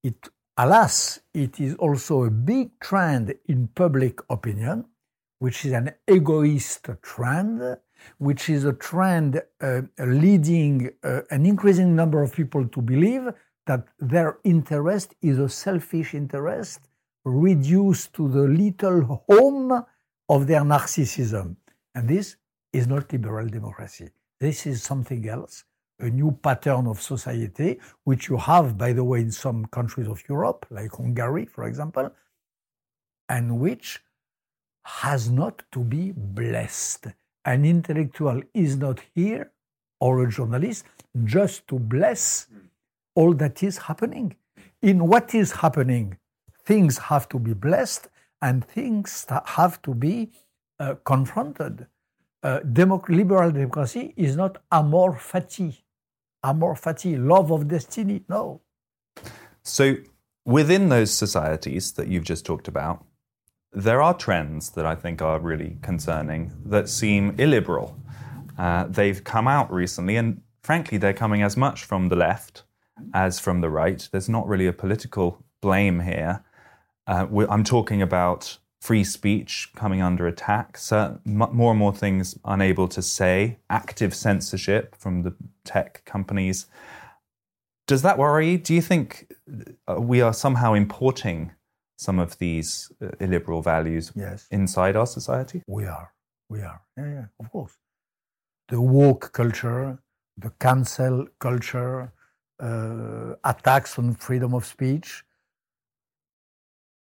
It, 0.02 0.28
alas, 0.58 1.20
it 1.32 1.60
is 1.60 1.76
also 1.76 2.24
a 2.24 2.30
big 2.30 2.80
trend 2.80 3.32
in 3.46 3.68
public 3.68 4.18
opinion, 4.28 4.86
which 5.38 5.64
is 5.64 5.70
an 5.70 5.92
egoist 6.08 6.88
trend, 7.00 7.76
which 8.18 8.50
is 8.50 8.64
a 8.64 8.72
trend 8.72 9.40
uh, 9.60 9.82
leading 10.00 10.90
uh, 11.04 11.20
an 11.30 11.46
increasing 11.46 11.94
number 11.94 12.24
of 12.24 12.32
people 12.32 12.66
to 12.66 12.82
believe 12.82 13.28
that 13.66 13.86
their 14.00 14.38
interest 14.42 15.14
is 15.22 15.38
a 15.38 15.48
selfish 15.48 16.12
interest 16.12 16.80
reduced 17.24 18.12
to 18.14 18.28
the 18.28 18.42
little 18.42 19.22
home 19.28 19.84
of 20.28 20.46
their 20.46 20.62
narcissism. 20.62 21.56
And 21.94 22.08
this 22.08 22.36
is 22.72 22.86
not 22.86 23.12
liberal 23.12 23.48
democracy. 23.48 24.10
This 24.40 24.66
is 24.66 24.82
something 24.82 25.28
else 25.28 25.64
a 26.00 26.10
new 26.10 26.32
pattern 26.32 26.86
of 26.86 27.00
society, 27.00 27.78
which 28.04 28.28
you 28.28 28.36
have, 28.36 28.76
by 28.76 28.92
the 28.92 29.04
way, 29.04 29.20
in 29.20 29.30
some 29.30 29.64
countries 29.66 30.08
of 30.08 30.22
Europe, 30.28 30.66
like 30.70 30.92
Hungary, 30.92 31.46
for 31.46 31.64
example, 31.64 32.10
and 33.28 33.60
which 33.60 34.00
has 34.84 35.30
not 35.30 35.62
to 35.72 35.80
be 35.80 36.12
blessed. 36.12 37.06
An 37.44 37.64
intellectual 37.64 38.42
is 38.52 38.76
not 38.76 39.00
here, 39.14 39.52
or 40.00 40.24
a 40.24 40.30
journalist, 40.30 40.84
just 41.24 41.66
to 41.68 41.78
bless 41.78 42.46
hmm. 42.46 42.58
all 43.14 43.32
that 43.34 43.62
is 43.62 43.78
happening. 43.78 44.36
In 44.82 45.06
what 45.06 45.34
is 45.34 45.52
happening, 45.52 46.18
things 46.64 46.98
have 46.98 47.28
to 47.30 47.38
be 47.38 47.54
blessed 47.54 48.08
and 48.40 48.64
things 48.64 49.26
have 49.44 49.80
to 49.82 49.94
be 49.94 50.30
uh, 50.78 50.94
confronted. 51.04 51.86
Uh, 52.42 52.60
liberal 53.08 53.50
democracy 53.50 54.12
is 54.16 54.36
not 54.36 54.58
amor 54.70 55.12
fati 55.12 55.84
amor 56.44 56.74
fati, 56.74 57.16
love 57.16 57.50
of 57.50 57.66
destiny. 57.66 58.22
No. 58.28 58.60
So, 59.62 59.96
within 60.44 60.90
those 60.90 61.10
societies 61.10 61.92
that 61.92 62.08
you've 62.08 62.24
just 62.24 62.44
talked 62.44 62.68
about, 62.68 63.04
there 63.72 64.02
are 64.02 64.14
trends 64.14 64.70
that 64.70 64.86
I 64.86 64.94
think 64.94 65.22
are 65.22 65.40
really 65.40 65.78
concerning 65.82 66.52
that 66.66 66.88
seem 66.88 67.34
illiberal. 67.38 67.98
Uh, 68.56 68.84
they've 68.88 69.24
come 69.24 69.48
out 69.48 69.72
recently, 69.72 70.16
and 70.16 70.42
frankly, 70.62 70.98
they're 70.98 71.14
coming 71.14 71.42
as 71.42 71.56
much 71.56 71.84
from 71.84 72.08
the 72.08 72.16
left 72.16 72.62
as 73.12 73.40
from 73.40 73.60
the 73.60 73.70
right. 73.70 74.08
There's 74.12 74.28
not 74.28 74.46
really 74.46 74.66
a 74.66 74.72
political 74.72 75.42
blame 75.60 76.00
here. 76.00 76.44
Uh, 77.06 77.26
I'm 77.48 77.64
talking 77.64 78.00
about 78.02 78.58
free 78.80 79.04
speech 79.04 79.70
coming 79.74 80.02
under 80.02 80.26
attack, 80.26 80.76
so 80.76 81.18
more 81.24 81.70
and 81.70 81.78
more 81.78 81.92
things 81.94 82.38
unable 82.44 82.86
to 82.88 83.02
say, 83.02 83.58
active 83.70 84.14
censorship 84.14 84.94
from 84.96 85.22
the 85.22 85.34
tech 85.64 86.04
companies. 86.04 86.66
Does 87.86 88.02
that 88.02 88.18
worry 88.18 88.52
you? 88.52 88.58
Do 88.58 88.74
you 88.74 88.82
think 88.82 89.32
uh, 89.88 90.00
we 90.00 90.20
are 90.20 90.32
somehow 90.32 90.74
importing 90.74 91.52
some 91.96 92.18
of 92.18 92.38
these 92.38 92.92
uh, 93.02 93.08
illiberal 93.20 93.62
values 93.62 94.12
Yes. 94.14 94.46
inside 94.50 94.96
our 94.96 95.06
society? 95.06 95.62
We 95.66 95.86
are. 95.86 96.12
We 96.50 96.60
are. 96.62 96.82
Yeah, 96.96 97.06
yeah, 97.08 97.26
of 97.40 97.50
course. 97.50 97.76
The 98.68 98.80
woke 98.80 99.32
culture, 99.32 99.98
the 100.36 100.50
cancel 100.60 101.26
culture, 101.38 102.12
uh, 102.60 103.34
attacks 103.44 103.98
on 103.98 104.14
freedom 104.14 104.54
of 104.54 104.64
speech. 104.64 105.23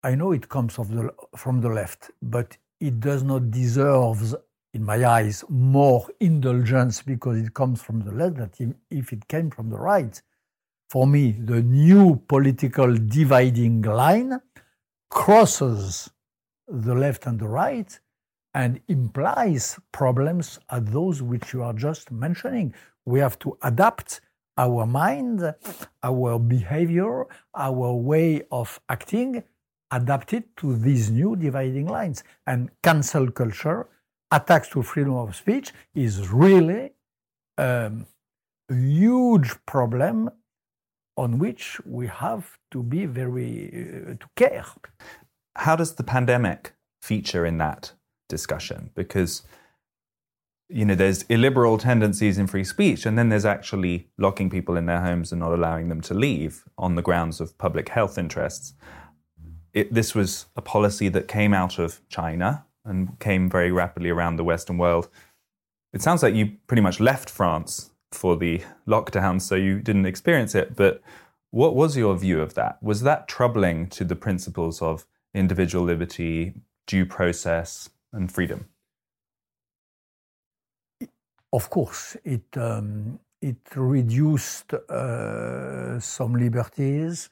I 0.04 0.16
know 0.16 0.32
it 0.32 0.48
comes 0.50 0.76
from 0.76 0.95
the, 0.95 1.14
from 1.36 1.62
the 1.62 1.70
left, 1.70 2.12
but 2.22 2.58
it 2.80 3.00
does 3.00 3.24
not 3.24 3.52
deserve, 3.52 4.36
in 4.74 4.84
my 4.84 5.04
eyes, 5.06 5.43
more 5.50 6.08
indulgence 6.20 7.02
because 7.02 7.39
it 7.39 7.54
comes 7.54 7.82
from 7.82 8.02
the 8.02 8.12
left 8.12 8.58
than 8.58 8.76
if 8.91 9.12
it 9.12 9.28
came 9.28 9.50
from 9.50 9.70
the 9.70 9.78
right. 9.78 10.22
For 10.89 11.08
me, 11.08 11.32
the 11.32 11.62
new 11.62 12.22
political 12.28 12.93
dividing 12.95 13.82
line 13.82 14.39
crosses 15.10 16.10
the 16.68 16.93
left 16.93 17.26
and 17.26 17.39
the 17.39 17.48
right 17.48 18.00
and 18.54 18.80
implies 18.88 19.80
problems 19.91 20.60
are 20.70 20.80
those 20.80 21.22
which 21.22 21.54
you 21.54 21.64
are 21.64 21.74
just 21.74 22.12
mentioning. 22.12 22.74
We 23.06 23.20
have 23.20 23.38
to 23.39 23.58
adapt 23.64 24.22
our 24.58 24.86
mind, 24.86 25.54
our 26.04 26.39
behavior, 26.39 27.26
our 27.54 27.93
way 27.93 28.43
of 28.52 28.80
acting, 28.89 29.43
adapt 29.91 30.33
it 30.33 30.55
to 30.57 30.75
these 30.75 31.09
new 31.09 31.35
dividing 31.35 31.88
lines. 31.88 32.23
And 32.45 32.69
cancel 32.83 33.31
culture, 33.31 33.88
attacks 34.31 34.69
to 34.69 34.81
freedom 34.83 35.13
of 35.13 35.35
speech, 35.35 35.71
is 35.95 36.29
really 36.29 36.91
um, 37.57 38.05
a 38.69 38.75
huge 38.75 39.55
problem 39.65 40.29
on 41.15 41.39
which 41.39 41.79
we 41.85 42.07
have 42.07 42.57
to 42.71 42.83
be 42.83 43.05
very 43.05 43.67
uh, 43.67 44.13
to 44.13 44.27
care. 44.35 44.65
How 45.55 45.75
does 45.75 45.95
the 45.95 46.03
pandemic 46.03 46.73
feature 47.01 47.45
in 47.45 47.57
that 47.57 47.93
discussion? 48.29 48.91
Because 48.93 49.43
you 50.69 50.83
know, 50.83 50.95
there's 50.95 51.23
illiberal 51.23 51.77
tendencies 51.77 52.38
in 52.38 52.45
free 52.45 52.63
speech, 52.63 53.05
and 53.05 53.17
then 53.17 53.29
there's 53.29 53.45
actually 53.45 54.09
locking 54.17 54.49
people 54.49 54.75
in 54.75 54.85
their 54.85 55.01
homes 55.01 55.31
and 55.31 55.39
not 55.39 55.53
allowing 55.53 55.88
them 55.88 56.01
to 56.01 56.13
leave 56.13 56.65
on 56.77 56.95
the 56.95 57.01
grounds 57.01 57.39
of 57.39 57.57
public 57.57 57.89
health 57.89 58.17
interests. 58.17 58.73
It, 59.78 59.93
this 59.93 60.15
was 60.15 60.47
a 60.55 60.61
policy 60.61 61.07
that 61.09 61.28
came 61.28 61.53
out 61.53 61.78
of 61.78 62.01
China 62.09 62.65
and 62.84 63.19
came 63.19 63.47
very 63.47 63.71
rapidly 63.71 64.09
around 64.09 64.38
the 64.38 64.43
Western 64.43 64.80
world. 64.80 65.07
It 65.93 66.01
sounds 66.01 66.23
like 66.23 66.34
you 66.34 66.53
pretty 66.65 66.82
much 66.82 66.99
left 66.99 67.30
France 67.30 67.91
for 68.11 68.36
the 68.36 68.63
lockdown, 68.88 69.39
so 69.39 69.53
you 69.53 69.80
didn't 69.80 70.07
experience 70.07 70.55
it. 70.55 70.75
But 70.75 71.03
what 71.51 71.75
was 71.75 71.95
your 71.95 72.17
view 72.17 72.41
of 72.41 72.55
that? 72.55 72.82
Was 72.82 73.01
that 73.03 73.28
troubling 73.28 73.88
to 73.89 74.03
the 74.03 74.15
principles 74.15 74.82
of 74.82 75.05
individual 75.36 75.86
liberty, 75.86 76.53
due 76.88 77.05
process, 77.05 77.91
and 78.11 78.32
freedom? 78.32 78.65
Of 81.53 81.69
course, 81.69 82.17
it 82.23 82.47
um, 82.55 83.19
it 83.43 83.61
reduced 83.75 84.73
uh, 84.73 85.99
some 85.99 86.34
liberties. 86.34 87.30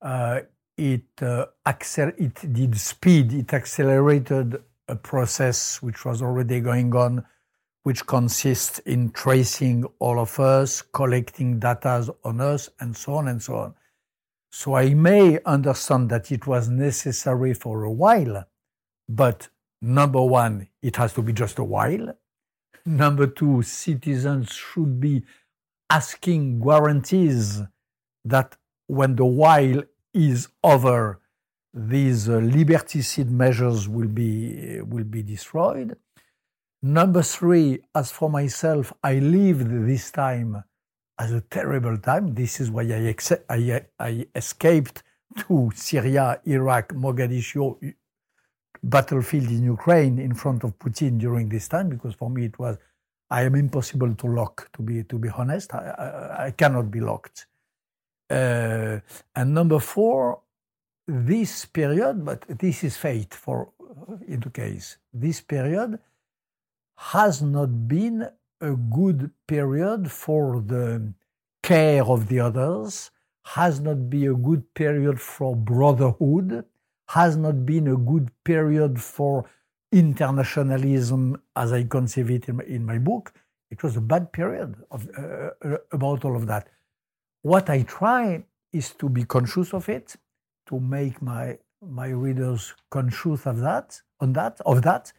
Uh, 0.00 0.42
it 0.76 1.04
uh, 1.22 1.46
it 1.66 2.52
did 2.52 2.76
speed. 2.78 3.32
It 3.32 3.52
accelerated 3.52 4.62
a 4.88 4.96
process 4.96 5.80
which 5.80 6.04
was 6.04 6.22
already 6.22 6.60
going 6.60 6.94
on, 6.94 7.24
which 7.84 8.06
consists 8.06 8.80
in 8.80 9.10
tracing 9.10 9.84
all 9.98 10.18
of 10.18 10.38
us, 10.40 10.82
collecting 10.82 11.58
data 11.58 12.14
on 12.24 12.40
us, 12.40 12.70
and 12.80 12.96
so 12.96 13.14
on 13.14 13.28
and 13.28 13.42
so 13.42 13.56
on. 13.56 13.74
So 14.50 14.74
I 14.74 14.94
may 14.94 15.40
understand 15.44 16.10
that 16.10 16.30
it 16.30 16.46
was 16.46 16.68
necessary 16.68 17.54
for 17.54 17.84
a 17.84 17.90
while, 17.90 18.44
but 19.08 19.48
number 19.80 20.22
one, 20.22 20.68
it 20.82 20.96
has 20.96 21.12
to 21.14 21.22
be 21.22 21.32
just 21.32 21.58
a 21.58 21.64
while. 21.64 22.16
Number 22.86 23.26
two, 23.26 23.62
citizens 23.62 24.52
should 24.52 25.00
be 25.00 25.24
asking 25.90 26.60
guarantees 26.60 27.62
that 28.24 28.56
when 28.86 29.16
the 29.16 29.24
while 29.24 29.82
is 30.14 30.48
over, 30.62 31.20
these 31.72 32.28
uh, 32.28 32.34
liberticide 32.34 33.30
measures 33.30 33.88
will 33.88 34.08
be, 34.08 34.80
will 34.82 35.04
be 35.04 35.22
destroyed. 35.22 35.96
Number 36.82 37.22
three, 37.22 37.80
as 37.94 38.12
for 38.12 38.30
myself, 38.30 38.92
I 39.02 39.14
lived 39.14 39.68
this 39.86 40.10
time 40.10 40.62
as 41.18 41.32
a 41.32 41.40
terrible 41.40 41.96
time. 41.98 42.34
This 42.34 42.60
is 42.60 42.70
why 42.70 42.82
I, 42.82 43.14
I, 43.48 43.86
I 43.98 44.26
escaped 44.34 45.02
to 45.48 45.70
Syria, 45.74 46.40
Iraq, 46.46 46.92
Mogadishu, 46.92 47.94
battlefield 48.82 49.48
in 49.48 49.64
Ukraine 49.64 50.18
in 50.18 50.34
front 50.34 50.62
of 50.62 50.78
Putin 50.78 51.18
during 51.18 51.48
this 51.48 51.68
time, 51.68 51.88
because 51.88 52.14
for 52.14 52.28
me 52.28 52.44
it 52.44 52.58
was, 52.58 52.76
I 53.30 53.42
am 53.42 53.54
impossible 53.54 54.14
to 54.14 54.26
lock, 54.26 54.68
to 54.74 54.82
be, 54.82 55.02
to 55.04 55.18
be 55.18 55.30
honest. 55.30 55.74
I, 55.74 55.78
I, 55.78 56.44
I 56.46 56.50
cannot 56.50 56.90
be 56.90 57.00
locked. 57.00 57.46
Uh, 58.30 59.00
and 59.36 59.54
number 59.54 59.78
four, 59.78 60.40
this 61.06 61.66
period, 61.66 62.24
but 62.24 62.44
this 62.48 62.82
is 62.84 62.96
fate 62.96 63.34
for 63.34 63.70
in 64.26 64.40
the 64.40 64.50
case, 64.50 64.98
this 65.12 65.40
period 65.40 65.98
has 66.96 67.42
not 67.42 67.88
been 67.88 68.28
a 68.60 68.72
good 68.72 69.30
period 69.46 70.10
for 70.10 70.60
the 70.60 71.12
care 71.62 72.04
of 72.04 72.28
the 72.28 72.40
others, 72.40 73.10
has 73.44 73.80
not 73.80 74.08
been 74.08 74.30
a 74.30 74.34
good 74.34 74.74
period 74.74 75.20
for 75.20 75.54
brotherhood, 75.54 76.64
has 77.08 77.36
not 77.36 77.66
been 77.66 77.88
a 77.88 77.96
good 77.96 78.30
period 78.44 79.00
for 79.00 79.44
internationalism 79.92 81.40
as 81.54 81.72
I 81.72 81.84
conceive 81.84 82.30
it 82.30 82.48
in 82.48 82.56
my, 82.56 82.64
in 82.64 82.84
my 82.84 82.98
book. 82.98 83.32
It 83.70 83.82
was 83.82 83.96
a 83.96 84.00
bad 84.00 84.32
period 84.32 84.74
of, 84.90 85.08
uh, 85.16 85.78
about 85.92 86.24
all 86.24 86.36
of 86.36 86.46
that. 86.46 86.68
What 87.44 87.68
I 87.68 87.82
try 87.82 88.42
is 88.72 88.94
to 88.94 89.10
be 89.10 89.24
conscious 89.24 89.74
of 89.74 89.90
it, 89.90 90.16
to 90.66 90.80
make 90.80 91.20
my 91.20 91.58
my 91.82 92.08
readers 92.08 92.72
conscious 92.90 93.44
of 93.44 93.60
that, 93.60 94.00
on 94.18 94.32
that, 94.32 94.62
of 94.64 94.80
that, 94.80 95.12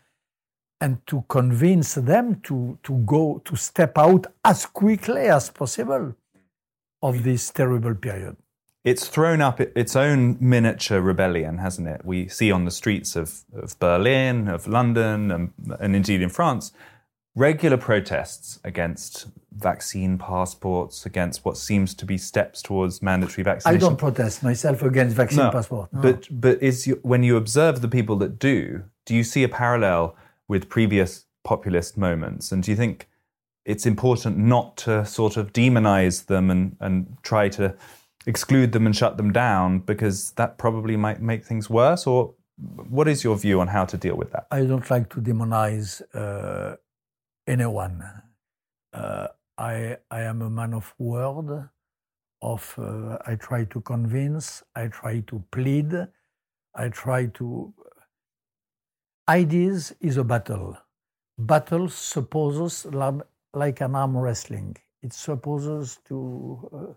and 0.82 1.06
to 1.06 1.24
convince 1.30 1.94
them 1.94 2.42
to, 2.42 2.80
to 2.82 2.98
go 3.06 3.44
to 3.46 3.56
step 3.56 3.96
out 4.00 4.26
as 4.44 4.66
quickly 4.66 5.28
as 5.28 5.52
possible 5.52 6.16
of 7.04 7.16
mm. 7.16 7.24
this 7.24 7.52
terrible 7.52 7.94
period. 7.94 8.36
It's 8.84 9.08
thrown 9.08 9.40
up 9.42 9.62
its 9.62 9.96
own 9.96 10.38
miniature 10.40 11.02
rebellion, 11.02 11.60
hasn't 11.60 11.88
it? 11.88 12.04
We 12.04 12.28
see 12.28 12.52
on 12.52 12.66
the 12.66 12.72
streets 12.72 13.16
of, 13.16 13.42
of 13.54 13.78
Berlin, 13.80 14.48
of 14.48 14.68
London, 14.68 15.30
and, 15.30 15.54
and 15.80 15.96
indeed 15.96 16.24
in 16.24 16.30
France, 16.30 16.74
regular 17.36 17.78
protests 17.78 18.60
against 18.64 19.28
vaccine 19.52 20.18
passports, 20.18 21.06
against 21.06 21.46
what 21.46 21.58
seems 21.58 21.94
to 21.94 22.06
be 22.06 22.18
steps 22.18 22.62
towards 22.62 23.02
mandatory 23.02 23.44
vaccination. 23.44 23.78
I 23.78 23.80
don't 23.80 23.98
protest 23.98 24.44
myself 24.44 24.82
against 24.82 25.16
vaccine 25.16 25.46
no, 25.46 25.52
passport. 25.52 25.94
No. 25.94 26.02
But 26.02 26.28
but 26.32 26.62
is 26.62 26.88
you, 26.88 27.00
when 27.04 27.24
you 27.24 27.38
observe 27.38 27.82
the 27.82 27.88
people 27.88 28.16
that 28.18 28.40
do, 28.40 28.84
do 29.06 29.16
you 29.16 29.24
see 29.24 29.44
a 29.44 29.50
parallel 29.50 30.16
with 30.48 30.70
previous 30.70 31.26
populist 31.44 31.98
moments? 31.98 32.52
And 32.52 32.64
do 32.64 32.72
you 32.72 32.78
think 32.78 33.08
it's 33.66 33.86
important 33.86 34.38
not 34.38 34.78
to 34.78 35.06
sort 35.06 35.38
of 35.38 35.54
demonize 35.54 36.26
them 36.26 36.52
and, 36.52 36.76
and 36.80 37.18
try 37.24 37.50
to 37.50 37.76
exclude 38.28 38.72
them 38.72 38.86
and 38.86 38.96
shut 38.96 39.18
them 39.18 39.32
down 39.32 39.80
because 39.80 40.32
that 40.32 40.58
probably 40.58 40.98
might 40.98 41.22
make 41.22 41.46
things 41.46 41.70
worse? 41.70 42.08
Or 42.08 42.34
what 42.90 43.08
is 43.08 43.24
your 43.24 43.38
view 43.38 43.60
on 43.60 43.68
how 43.68 43.86
to 43.86 43.98
deal 43.98 44.16
with 44.16 44.32
that? 44.32 44.48
I 44.52 44.62
don't 44.66 44.90
like 44.90 45.10
to 45.10 45.22
demonize 45.22 46.02
uh, 46.14 46.76
anyone. 47.48 48.04
Uh, 48.94 49.28
I, 49.58 49.98
I 50.12 50.22
am 50.22 50.42
a 50.42 50.50
man 50.50 50.74
of 50.74 50.94
word. 50.98 51.70
Of 52.42 52.76
uh, 52.78 53.18
I 53.26 53.36
try 53.36 53.66
to 53.66 53.82
convince. 53.82 54.64
I 54.76 54.88
try 54.88 55.22
to 55.28 55.44
plead. 55.52 56.08
I 56.76 56.90
try 56.90 57.28
to. 57.28 57.74
Ideas 59.28 59.96
is 60.02 60.18
a 60.18 60.24
battle. 60.24 60.78
Battle 61.38 61.90
supposes 61.90 62.86
like 63.54 63.82
an 63.82 63.96
arm 63.96 64.18
wrestling. 64.18 64.78
It 65.02 65.14
supposes 65.14 66.00
to. 66.08 66.70
Uh, 66.74 66.94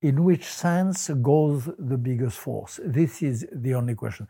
in 0.00 0.22
which 0.22 0.44
sense 0.44 1.08
goes 1.22 1.68
the 1.78 1.98
biggest 1.98 2.38
force? 2.38 2.78
This 2.84 3.22
is 3.22 3.46
the 3.52 3.74
only 3.74 3.94
question. 3.94 4.28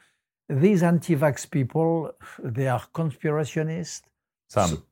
These 0.48 0.82
anti-vax 0.82 1.50
people, 1.50 2.12
they 2.42 2.68
are 2.68 2.82
conspirationists. 2.94 4.02
Some 4.48 4.82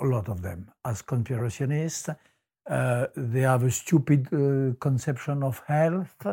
a 0.00 0.04
lot 0.04 0.28
of 0.28 0.42
them 0.42 0.70
as 0.84 1.02
conspirationists. 1.02 2.14
Uh, 2.68 3.06
they 3.16 3.40
have 3.40 3.64
a 3.64 3.70
stupid 3.70 4.26
uh, 4.32 4.74
conception 4.78 5.42
of 5.42 5.62
health. 5.66 6.26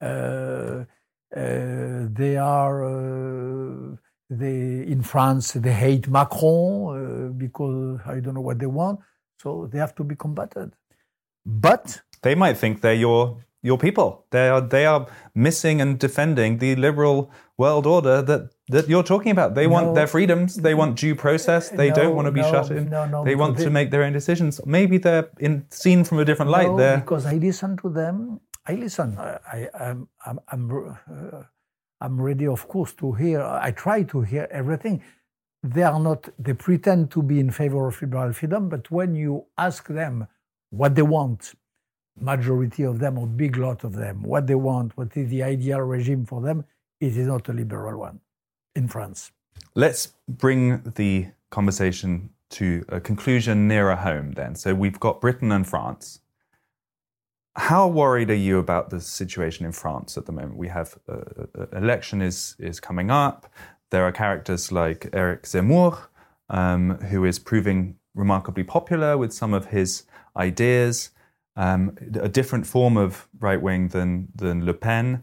Uh, 0.00 0.84
they 1.30 2.36
are 2.36 3.98
they 4.30 4.84
in 4.86 5.02
France 5.02 5.52
they 5.52 5.72
hate 5.72 6.08
Macron 6.08 7.34
because 7.36 8.00
I 8.06 8.20
don't 8.20 8.34
know 8.34 8.40
what 8.40 8.58
they 8.58 8.66
want. 8.66 9.00
So 9.42 9.68
they 9.70 9.78
have 9.78 9.94
to 9.96 10.04
be 10.04 10.16
combated. 10.16 10.72
But 11.44 12.00
they 12.22 12.34
might 12.34 12.56
think 12.56 12.80
they're 12.80 12.94
your 12.94 13.44
your 13.66 13.78
people. 13.86 14.08
They 14.30 14.48
are 14.54 14.60
they 14.76 14.86
are 14.86 15.02
missing 15.34 15.80
and 15.82 15.98
defending 16.06 16.58
the 16.58 16.76
liberal 16.86 17.30
world 17.62 17.86
order 17.86 18.16
that 18.30 18.42
that 18.74 18.84
you're 18.90 19.08
talking 19.12 19.32
about. 19.36 19.54
They 19.54 19.66
want 19.66 19.94
their 19.98 20.06
freedoms. 20.16 20.50
They 20.66 20.74
want 20.80 20.90
due 21.04 21.14
process. 21.26 21.62
They 21.80 21.88
No, 21.90 21.94
don't 22.00 22.14
want 22.18 22.26
to 22.30 22.32
be 22.40 22.44
no, 22.46 22.50
shut 22.52 22.70
in. 22.70 22.84
no, 22.96 23.02
no, 23.14 23.24
they 23.28 23.36
want 23.42 23.58
to 23.58 23.70
make 23.78 23.88
their 23.90 24.04
own 24.06 24.12
decisions. 24.20 24.52
Maybe 24.78 24.96
they're 25.04 25.28
in, 25.46 25.52
seen 25.70 26.04
from 26.04 26.18
a 26.18 26.24
different 26.24 26.50
light. 26.58 26.70
No, 26.70 26.76
they're 26.80 26.98
because 27.06 27.26
I 27.26 27.36
listen 27.48 27.76
to 27.82 27.88
them. 28.00 28.40
I 28.70 28.72
listen. 28.84 29.08
I, 29.18 29.38
I, 29.54 29.58
I'm, 29.84 30.08
I'm, 30.26 30.38
I'm, 30.52 30.64
uh, 30.80 31.42
I'm 32.04 32.16
ready, 32.28 32.46
of 32.56 32.62
course, 32.68 32.92
to 32.94 33.06
hear. 33.12 33.40
I 33.68 33.70
try 33.84 33.98
to 34.12 34.18
hear 34.32 34.46
everything. 34.60 34.96
They 35.74 35.84
are 35.92 36.00
not. 36.08 36.20
They 36.44 36.54
pretend 36.54 37.10
to 37.14 37.20
be 37.22 37.36
in 37.44 37.50
favor 37.60 37.82
of 37.90 38.00
liberal 38.02 38.32
freedom, 38.32 38.68
but 38.68 38.90
when 38.90 39.14
you 39.14 39.32
ask 39.68 39.82
them 40.00 40.14
what 40.80 40.94
they 40.96 41.06
want, 41.16 41.40
majority 42.20 42.82
of 42.84 42.98
them 42.98 43.18
or 43.18 43.26
big 43.26 43.56
lot 43.56 43.84
of 43.84 43.94
them, 43.94 44.22
what 44.22 44.46
they 44.46 44.54
want, 44.54 44.96
what 44.96 45.16
is 45.16 45.30
the 45.30 45.42
ideal 45.42 45.80
regime 45.80 46.24
for 46.24 46.40
them, 46.40 46.64
it 47.00 47.16
is 47.16 47.26
not 47.26 47.48
a 47.48 47.52
liberal 47.52 48.00
one 48.00 48.20
in 48.74 48.88
France. 48.88 49.32
Let's 49.74 50.12
bring 50.28 50.82
the 50.96 51.28
conversation 51.50 52.30
to 52.50 52.84
a 52.88 53.00
conclusion 53.00 53.68
nearer 53.68 53.96
home 53.96 54.32
then. 54.32 54.54
So 54.54 54.74
we've 54.74 55.00
got 55.00 55.20
Britain 55.20 55.52
and 55.52 55.66
France. 55.66 56.20
How 57.56 57.88
worried 57.88 58.30
are 58.30 58.34
you 58.34 58.58
about 58.58 58.90
the 58.90 59.00
situation 59.00 59.64
in 59.64 59.72
France 59.72 60.16
at 60.18 60.26
the 60.26 60.32
moment? 60.32 60.56
We 60.56 60.68
have 60.68 60.98
uh, 61.08 61.16
uh, 61.58 61.66
election 61.72 62.20
is 62.20 62.54
is 62.58 62.80
coming 62.80 63.10
up. 63.10 63.50
There 63.90 64.04
are 64.04 64.12
characters 64.12 64.70
like 64.70 65.08
Eric 65.12 65.44
Zemmour, 65.44 65.98
um, 66.50 66.98
who 67.10 67.24
is 67.24 67.38
proving 67.38 67.96
remarkably 68.14 68.64
popular 68.64 69.16
with 69.16 69.32
some 69.32 69.54
of 69.54 69.66
his 69.66 70.04
ideas, 70.36 71.10
um, 71.56 71.96
a 72.20 72.28
different 72.28 72.66
form 72.66 72.96
of 72.96 73.28
right 73.38 73.60
wing 73.60 73.88
than 73.88 74.28
than 74.34 74.64
Le 74.64 74.74
Pen. 74.74 75.22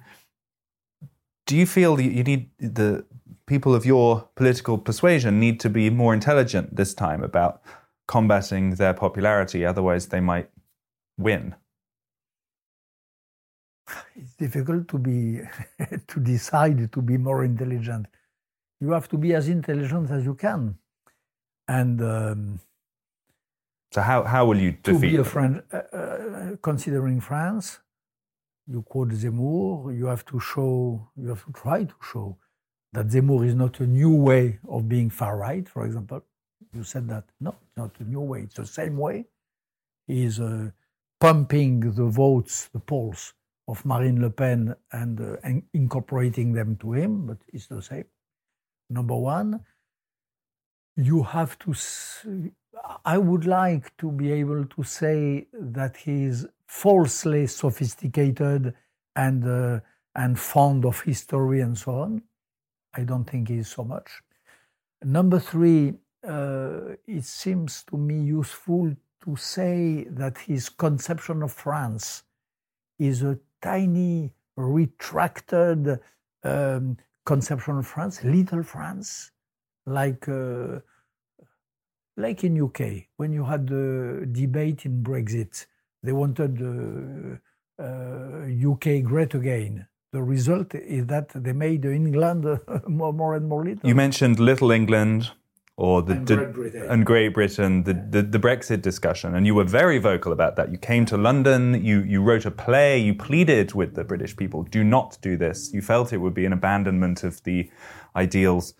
Do 1.45 1.55
you 1.57 1.65
feel 1.65 1.99
you 1.99 2.23
need 2.23 2.49
the 2.57 3.05
people 3.45 3.75
of 3.75 3.85
your 3.85 4.29
political 4.35 4.77
persuasion 4.77 5.39
need 5.39 5.59
to 5.59 5.69
be 5.69 5.89
more 5.89 6.13
intelligent 6.13 6.75
this 6.75 6.93
time 6.93 7.21
about 7.23 7.61
combating 8.07 8.75
their 8.75 8.93
popularity? 8.93 9.65
Otherwise, 9.65 10.07
they 10.07 10.21
might 10.21 10.49
win. 11.17 11.55
it's 14.15 14.35
difficult 14.35 14.87
to 14.87 14.97
be 14.97 15.41
to 16.07 16.19
decide 16.19 16.91
to 16.91 17.01
be 17.01 17.17
more 17.17 17.43
intelligent. 17.43 18.07
You 18.79 18.91
have 18.91 19.07
to 19.09 19.17
be 19.17 19.33
as 19.33 19.47
intelligent 19.47 20.11
as 20.11 20.25
you 20.25 20.35
can, 20.35 20.77
and 21.67 22.01
um, 22.01 22.59
So 23.93 24.01
how 24.01 24.23
how 24.23 24.47
will 24.47 24.59
you 24.59 24.71
defeat? 24.71 24.93
to 24.93 24.99
be 24.99 25.15
a 25.17 25.23
friend, 25.23 25.61
uh, 25.71 25.77
uh, 25.77 26.55
considering 26.63 27.21
France, 27.21 27.79
you 28.65 28.81
quote 28.81 29.09
Zemmour. 29.09 29.95
You 29.95 30.07
have 30.07 30.25
to 30.25 30.39
show, 30.39 31.07
you 31.15 31.27
have 31.29 31.45
to 31.45 31.51
try 31.51 31.83
to 31.83 31.93
show 32.11 32.37
that 32.93 33.09
Zemmour 33.09 33.45
is 33.45 33.53
not 33.53 33.79
a 33.81 33.85
new 33.85 34.15
way 34.15 34.57
of 34.67 34.89
being 34.89 35.11
far 35.11 35.37
right. 35.37 35.69
For 35.69 35.85
example, 35.85 36.23
you 36.73 36.83
said 36.83 37.07
that 37.09 37.25
no, 37.39 37.55
it's 37.61 37.77
not 37.77 37.91
a 37.99 38.03
new 38.03 38.21
way. 38.21 38.39
It's 38.41 38.55
the 38.55 38.65
same 38.65 38.97
way. 38.97 39.25
He's 40.07 40.39
uh, 40.39 40.71
pumping 41.19 41.91
the 41.91 42.05
votes, 42.05 42.69
the 42.73 42.79
polls 42.79 43.35
of 43.67 43.85
Marine 43.85 44.19
Le 44.19 44.31
Pen 44.31 44.75
and, 44.91 45.21
uh, 45.21 45.37
and 45.43 45.61
incorporating 45.71 46.53
them 46.53 46.77
to 46.77 46.93
him, 46.93 47.27
but 47.27 47.37
it's 47.53 47.67
the 47.67 47.81
same. 47.81 48.05
Number 48.89 49.15
one, 49.15 49.63
you 50.97 51.21
have 51.21 51.59
to. 51.59 51.75
I 53.05 53.17
would 53.17 53.45
like 53.45 53.95
to 53.97 54.11
be 54.11 54.31
able 54.31 54.65
to 54.65 54.83
say 54.83 55.47
that 55.53 55.97
he 55.97 56.23
is 56.25 56.47
falsely 56.67 57.47
sophisticated 57.47 58.73
and 59.15 59.45
uh, 59.47 59.79
and 60.15 60.39
fond 60.39 60.85
of 60.85 61.01
history 61.01 61.61
and 61.61 61.77
so 61.77 61.91
on. 61.99 62.21
I 62.93 63.03
don't 63.03 63.25
think 63.25 63.49
he's 63.49 63.67
so 63.67 63.83
much. 63.83 64.21
Number 65.03 65.39
three, 65.39 65.93
uh, 66.27 66.95
it 67.07 67.25
seems 67.25 67.83
to 67.85 67.97
me 67.97 68.21
useful 68.21 68.95
to 69.23 69.35
say 69.35 70.05
that 70.09 70.37
his 70.37 70.69
conception 70.69 71.43
of 71.43 71.51
France 71.51 72.23
is 72.99 73.23
a 73.23 73.39
tiny, 73.61 74.31
retracted 74.55 75.99
um, 76.43 76.97
conception 77.25 77.79
of 77.79 77.87
France, 77.87 78.23
little 78.23 78.63
France, 78.63 79.31
like 79.85 80.27
uh, 80.29 80.79
like 82.17 82.43
in 82.43 82.61
UK 82.61 83.07
when 83.17 83.31
you 83.33 83.43
had 83.45 83.67
the 83.67 84.27
debate 84.31 84.85
in 84.85 85.03
Brexit, 85.03 85.65
they 86.03 86.11
wanted 86.11 86.61
uh, 86.61 87.83
uh, 87.83 88.71
UK 88.71 89.03
great 89.03 89.33
again. 89.33 89.87
The 90.11 90.21
result 90.21 90.75
is 90.75 91.07
that 91.07 91.29
they 91.33 91.53
made 91.53 91.85
England 91.85 92.45
more, 92.87 93.13
more 93.13 93.35
and 93.35 93.47
more 93.47 93.63
little. 93.65 93.87
You 93.89 93.95
mentioned 93.95 94.39
Little 94.39 94.69
England 94.71 95.31
or 95.75 96.03
the 96.03 96.13
And 96.13 96.27
the- 96.27 96.35
Great 96.35 96.53
Britain. 96.53 96.85
and 96.87 97.03
Great 97.05 97.33
Britain, 97.33 97.83
the, 97.83 97.93
the 97.95 98.21
the 98.21 98.37
Brexit 98.37 98.83
discussion, 98.83 99.33
and 99.33 99.47
you 99.47 99.55
were 99.55 99.63
very 99.63 99.97
vocal 99.97 100.31
about 100.31 100.55
that. 100.57 100.71
You 100.71 100.77
came 100.77 101.05
to 101.07 101.17
London, 101.17 101.83
you 101.83 102.01
you 102.01 102.21
wrote 102.21 102.45
a 102.45 102.51
play, 102.51 102.99
you 102.99 103.15
pleaded 103.15 103.73
with 103.73 103.95
the 103.95 104.03
British 104.03 104.35
people, 104.35 104.61
do 104.63 104.83
not 104.83 105.17
do 105.23 105.35
this. 105.35 105.73
You 105.73 105.81
felt 105.81 106.13
it 106.13 106.17
would 106.17 106.35
be 106.35 106.45
an 106.45 106.53
abandonment 106.53 107.23
of 107.23 107.41
the 107.43 107.71
ideals. 108.15 108.75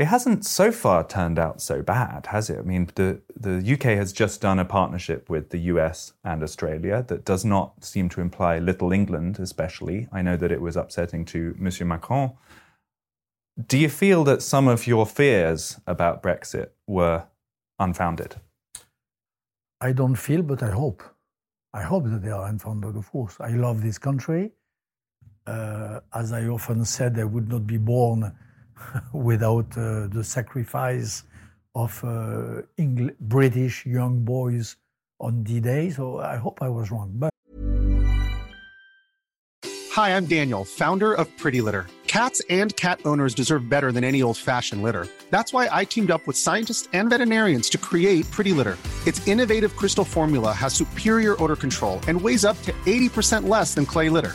It 0.00 0.06
hasn't 0.06 0.46
so 0.46 0.72
far 0.72 1.06
turned 1.06 1.38
out 1.38 1.60
so 1.60 1.82
bad, 1.82 2.28
has 2.28 2.48
it? 2.48 2.60
I 2.60 2.62
mean, 2.62 2.88
the, 2.94 3.20
the 3.38 3.58
UK 3.74 3.98
has 3.98 4.14
just 4.14 4.40
done 4.40 4.58
a 4.58 4.64
partnership 4.64 5.28
with 5.28 5.50
the 5.50 5.58
US 5.72 6.14
and 6.24 6.42
Australia 6.42 7.04
that 7.08 7.26
does 7.26 7.44
not 7.44 7.84
seem 7.84 8.08
to 8.08 8.22
imply 8.22 8.58
Little 8.58 8.92
England, 8.92 9.38
especially. 9.38 10.08
I 10.10 10.22
know 10.22 10.38
that 10.38 10.50
it 10.50 10.62
was 10.62 10.74
upsetting 10.74 11.26
to 11.26 11.54
Monsieur 11.58 11.84
Macron. 11.84 12.32
Do 13.66 13.76
you 13.76 13.90
feel 13.90 14.24
that 14.24 14.40
some 14.40 14.68
of 14.68 14.86
your 14.86 15.04
fears 15.04 15.78
about 15.86 16.22
Brexit 16.22 16.70
were 16.86 17.24
unfounded? 17.78 18.36
I 19.82 19.92
don't 19.92 20.16
feel, 20.16 20.40
but 20.40 20.62
I 20.62 20.70
hope. 20.70 21.02
I 21.74 21.82
hope 21.82 22.04
that 22.04 22.22
they 22.22 22.30
are 22.30 22.46
unfounded, 22.46 22.96
of 22.96 23.12
course. 23.12 23.36
I 23.38 23.50
love 23.50 23.82
this 23.82 23.98
country. 23.98 24.52
Uh, 25.46 26.00
as 26.14 26.32
I 26.32 26.46
often 26.46 26.86
said, 26.86 27.18
I 27.18 27.24
would 27.24 27.50
not 27.50 27.66
be 27.66 27.76
born 27.76 28.32
without 29.12 29.66
uh, 29.76 30.06
the 30.08 30.22
sacrifice 30.24 31.24
of 31.74 32.02
uh, 32.04 32.62
British 33.20 33.86
young 33.86 34.24
boys 34.24 34.76
on 35.20 35.42
D-Day. 35.42 35.90
So 35.90 36.18
I 36.18 36.36
hope 36.36 36.58
I 36.62 36.68
was 36.68 36.90
wrong. 36.90 37.12
But 37.14 37.30
Hi, 39.92 40.16
I'm 40.16 40.26
Daniel, 40.26 40.64
founder 40.64 41.12
of 41.12 41.26
Pretty 41.36 41.60
Litter. 41.60 41.86
Cats 42.06 42.40
and 42.48 42.74
cat 42.76 43.00
owners 43.04 43.34
deserve 43.34 43.68
better 43.68 43.92
than 43.92 44.02
any 44.02 44.22
old 44.22 44.36
fashioned 44.36 44.82
litter. 44.82 45.06
That's 45.30 45.52
why 45.52 45.68
I 45.70 45.84
teamed 45.84 46.10
up 46.10 46.26
with 46.26 46.36
scientists 46.36 46.88
and 46.92 47.10
veterinarians 47.10 47.68
to 47.70 47.78
create 47.78 48.28
Pretty 48.30 48.52
Litter. 48.52 48.78
Its 49.06 49.26
innovative 49.28 49.76
crystal 49.76 50.04
formula 50.04 50.52
has 50.52 50.74
superior 50.74 51.36
odor 51.42 51.56
control 51.56 52.00
and 52.08 52.20
weighs 52.20 52.44
up 52.44 52.60
to 52.62 52.72
80% 52.86 53.48
less 53.48 53.74
than 53.74 53.84
clay 53.86 54.08
litter. 54.08 54.34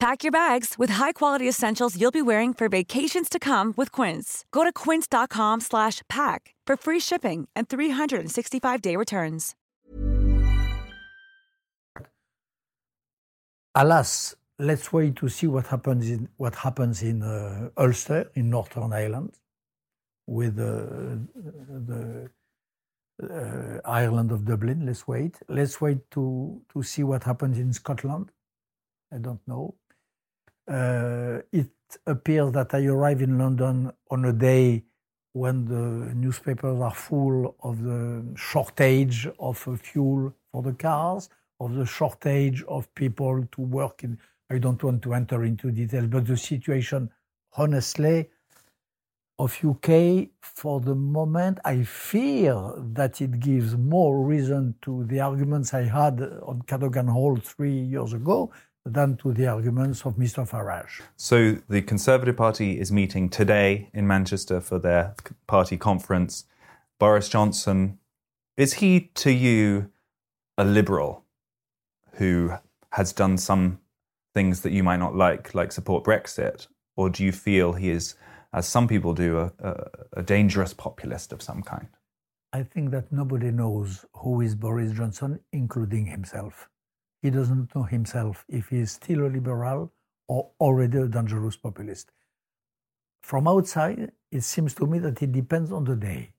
Pack 0.00 0.22
your 0.22 0.30
bags 0.30 0.76
with 0.78 0.90
high-quality 0.90 1.48
essentials 1.48 2.00
you'll 2.00 2.12
be 2.12 2.22
wearing 2.22 2.54
for 2.54 2.68
vacations 2.68 3.28
to 3.28 3.40
come 3.40 3.74
with 3.76 3.90
Quince. 3.90 4.44
Go 4.52 4.62
to 4.62 4.72
quince.com 4.72 5.60
slash 5.60 6.02
pack 6.08 6.54
for 6.64 6.76
free 6.76 7.00
shipping 7.00 7.48
and 7.56 7.68
365-day 7.68 8.94
returns. 8.94 9.56
Alas, 13.74 14.36
let's 14.60 14.92
wait 14.92 15.16
to 15.16 15.28
see 15.28 15.48
what 15.48 15.66
happens 15.66 16.08
in 16.08 16.28
what 16.36 16.54
happens 16.54 17.02
in 17.02 17.22
uh, 17.22 17.70
Ulster 17.76 18.30
in 18.34 18.50
Northern 18.50 18.92
Ireland 18.92 19.34
with 20.26 20.58
uh, 20.58 21.18
the 21.86 22.30
uh, 23.22 23.80
Ireland 23.84 24.30
of 24.30 24.44
Dublin. 24.44 24.86
Let's 24.86 25.08
wait. 25.08 25.38
Let's 25.48 25.80
wait 25.80 26.08
to 26.12 26.60
to 26.72 26.82
see 26.84 27.02
what 27.02 27.24
happens 27.24 27.58
in 27.58 27.72
Scotland. 27.72 28.30
I 29.12 29.18
don't 29.18 29.40
know. 29.46 29.74
Uh, 30.68 31.40
it 31.50 31.70
appears 32.06 32.52
that 32.52 32.74
I 32.74 32.84
arrive 32.84 33.22
in 33.22 33.38
London 33.38 33.90
on 34.10 34.24
a 34.26 34.32
day 34.32 34.84
when 35.32 35.64
the 35.64 36.14
newspapers 36.14 36.80
are 36.80 36.94
full 36.94 37.56
of 37.62 37.82
the 37.82 38.24
shortage 38.36 39.26
of 39.38 39.58
fuel 39.80 40.34
for 40.52 40.62
the 40.62 40.74
cars, 40.74 41.30
of 41.60 41.74
the 41.74 41.86
shortage 41.86 42.62
of 42.64 42.92
people 42.94 43.46
to 43.52 43.60
work 43.60 44.04
in. 44.04 44.18
I 44.50 44.58
don't 44.58 44.82
want 44.82 45.02
to 45.02 45.14
enter 45.14 45.44
into 45.44 45.70
details, 45.70 46.06
but 46.06 46.26
the 46.26 46.36
situation, 46.36 47.10
honestly, 47.56 48.28
of 49.38 49.56
UK 49.64 50.28
for 50.40 50.80
the 50.80 50.94
moment, 50.94 51.60
I 51.64 51.84
fear 51.84 52.72
that 52.94 53.20
it 53.20 53.38
gives 53.38 53.76
more 53.76 54.24
reason 54.24 54.74
to 54.82 55.04
the 55.04 55.20
arguments 55.20 55.72
I 55.72 55.84
had 55.84 56.20
on 56.42 56.62
Cadogan 56.62 57.06
Hall 57.06 57.36
three 57.36 57.78
years 57.78 58.12
ago 58.12 58.50
than 58.92 59.16
to 59.18 59.32
the 59.32 59.46
arguments 59.46 60.04
of 60.04 60.16
Mr. 60.16 60.48
Farage. 60.48 61.02
So 61.16 61.56
the 61.68 61.82
Conservative 61.82 62.36
Party 62.36 62.80
is 62.80 62.90
meeting 62.90 63.28
today 63.28 63.90
in 63.92 64.06
Manchester 64.06 64.60
for 64.60 64.78
their 64.78 65.14
party 65.46 65.76
conference. 65.76 66.44
Boris 66.98 67.28
Johnson, 67.28 67.98
is 68.56 68.74
he 68.74 69.10
to 69.14 69.30
you 69.30 69.90
a 70.56 70.64
liberal 70.64 71.24
who 72.14 72.52
has 72.92 73.12
done 73.12 73.38
some 73.38 73.78
things 74.34 74.62
that 74.62 74.72
you 74.72 74.82
might 74.82 74.98
not 74.98 75.14
like, 75.14 75.54
like 75.54 75.72
support 75.72 76.04
Brexit? 76.04 76.66
Or 76.96 77.08
do 77.08 77.24
you 77.24 77.30
feel 77.30 77.74
he 77.74 77.90
is, 77.90 78.16
as 78.52 78.66
some 78.66 78.88
people 78.88 79.14
do, 79.14 79.38
a, 79.38 79.52
a, 79.60 79.84
a 80.14 80.22
dangerous 80.22 80.74
populist 80.74 81.32
of 81.32 81.42
some 81.42 81.62
kind? 81.62 81.86
I 82.52 82.62
think 82.62 82.90
that 82.90 83.12
nobody 83.12 83.50
knows 83.50 84.04
who 84.14 84.40
is 84.40 84.54
Boris 84.54 84.92
Johnson, 84.92 85.38
including 85.52 86.06
himself 86.06 86.68
he 87.22 87.30
doesn't 87.30 87.74
know 87.74 87.82
himself 87.82 88.44
if 88.48 88.68
he 88.68 88.78
is 88.78 88.92
still 88.92 89.26
a 89.26 89.28
liberal 89.28 89.92
or 90.28 90.50
already 90.60 90.98
a 90.98 91.08
dangerous 91.08 91.56
populist. 91.56 92.10
From 93.22 93.48
outside, 93.48 94.12
it 94.30 94.42
seems 94.42 94.74
to 94.74 94.86
me 94.86 94.98
that 95.00 95.22
it 95.22 95.32
depends 95.32 95.72
on 95.72 95.84
the 95.84 95.96
day. 95.96 96.32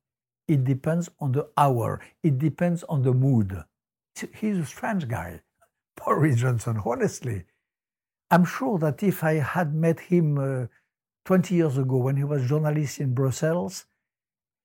It 0.47 0.63
depends 0.63 1.09
on 1.19 1.31
the 1.31 1.49
hour. 1.57 2.01
It 2.23 2.39
depends 2.39 2.83
on 2.83 3.03
the 3.03 3.13
mood. 3.13 3.63
He's 4.33 4.57
a 4.57 4.65
strange 4.65 5.07
guy, 5.07 5.41
Boris 5.97 6.37
Johnson, 6.37 6.81
honestly. 6.85 7.45
I'm 8.31 8.45
sure 8.45 8.77
that 8.79 9.01
if 9.03 9.23
I 9.23 9.33
had 9.35 9.73
met 9.73 9.99
him 9.99 10.37
uh, 10.37 10.67
20 11.25 11.55
years 11.55 11.77
ago 11.77 11.97
when 11.97 12.15
he 12.15 12.23
was 12.23 12.47
journalist 12.47 12.99
in 12.99 13.13
Brussels, 13.13 13.85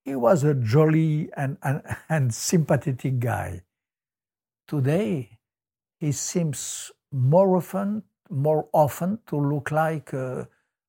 he 0.03 0.15
was 0.15 0.43
a 0.43 0.53
jolly 0.53 1.29
and, 1.35 1.57
and, 1.63 1.81
and 2.09 2.33
sympathetic 2.33 3.19
guy. 3.19 3.63
Today, 4.67 5.37
he 6.05 6.11
seems 6.11 6.91
more 7.11 7.57
often, 7.57 8.03
more 8.29 8.67
often 8.73 9.17
to 9.25 9.37
look 9.37 9.71
like 9.71 10.13
a, 10.13 10.47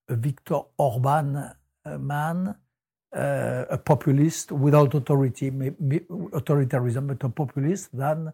a 0.08 0.16
Viktor 0.16 0.60
Orban 0.76 1.52
man, 1.98 2.54
uh, 3.16 3.64
a 3.70 3.78
populist 3.78 4.52
without 4.52 4.92
authority, 4.94 5.50
authoritarianism, 5.50 7.06
but 7.06 7.24
a 7.24 7.28
populist 7.30 7.96
than 7.96 8.30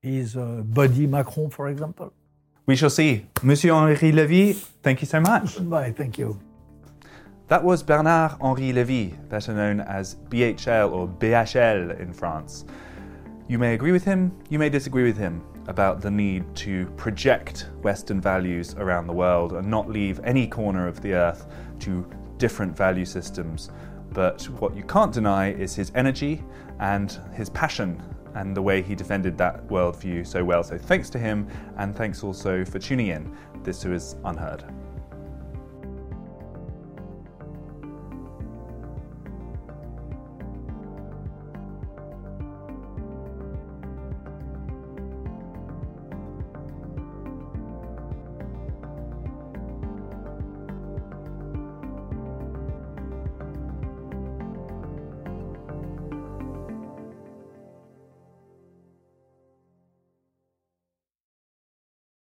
his 0.00 0.36
uh, 0.36 0.62
buddy 0.64 1.06
Macron, 1.06 1.50
for 1.50 1.68
example. 1.68 2.12
We 2.66 2.74
shall 2.74 2.90
see. 2.90 3.26
Monsieur 3.42 3.72
Henri 3.72 4.10
Levy, 4.10 4.54
thank 4.82 5.00
you 5.00 5.06
so 5.06 5.20
much. 5.20 5.62
Bye, 5.68 5.92
thank 5.92 6.18
you. 6.18 6.40
That 7.46 7.62
was 7.62 7.84
Bernard 7.84 8.32
Henri 8.40 8.72
Levy, 8.72 9.14
better 9.28 9.54
known 9.54 9.80
as 9.80 10.16
BHL 10.30 10.90
or 10.90 11.06
BHL 11.06 12.00
in 12.00 12.12
France. 12.12 12.64
You 13.46 13.58
may 13.58 13.74
agree 13.74 13.92
with 13.92 14.04
him, 14.04 14.32
you 14.48 14.58
may 14.58 14.70
disagree 14.70 15.04
with 15.04 15.18
him 15.18 15.42
about 15.66 16.00
the 16.00 16.10
need 16.10 16.44
to 16.56 16.86
project 16.96 17.70
Western 17.82 18.20
values 18.20 18.74
around 18.74 19.06
the 19.06 19.12
world 19.12 19.52
and 19.54 19.66
not 19.66 19.88
leave 19.88 20.20
any 20.24 20.46
corner 20.46 20.86
of 20.86 21.00
the 21.00 21.14
earth 21.14 21.46
to 21.80 22.08
different 22.38 22.76
value 22.76 23.04
systems. 23.04 23.70
But 24.12 24.44
what 24.60 24.76
you 24.76 24.82
can't 24.84 25.12
deny 25.12 25.52
is 25.52 25.74
his 25.74 25.90
energy 25.94 26.42
and 26.80 27.18
his 27.32 27.50
passion 27.50 28.02
and 28.34 28.56
the 28.56 28.62
way 28.62 28.82
he 28.82 28.94
defended 28.94 29.38
that 29.38 29.66
worldview 29.68 30.26
so 30.26 30.44
well. 30.44 30.62
So 30.62 30.76
thanks 30.76 31.08
to 31.10 31.18
him, 31.18 31.46
and 31.76 31.94
thanks 31.94 32.22
also 32.24 32.64
for 32.64 32.78
tuning 32.78 33.08
in. 33.08 33.36
This 33.62 33.84
is 33.84 34.16
UnHerd. 34.24 34.83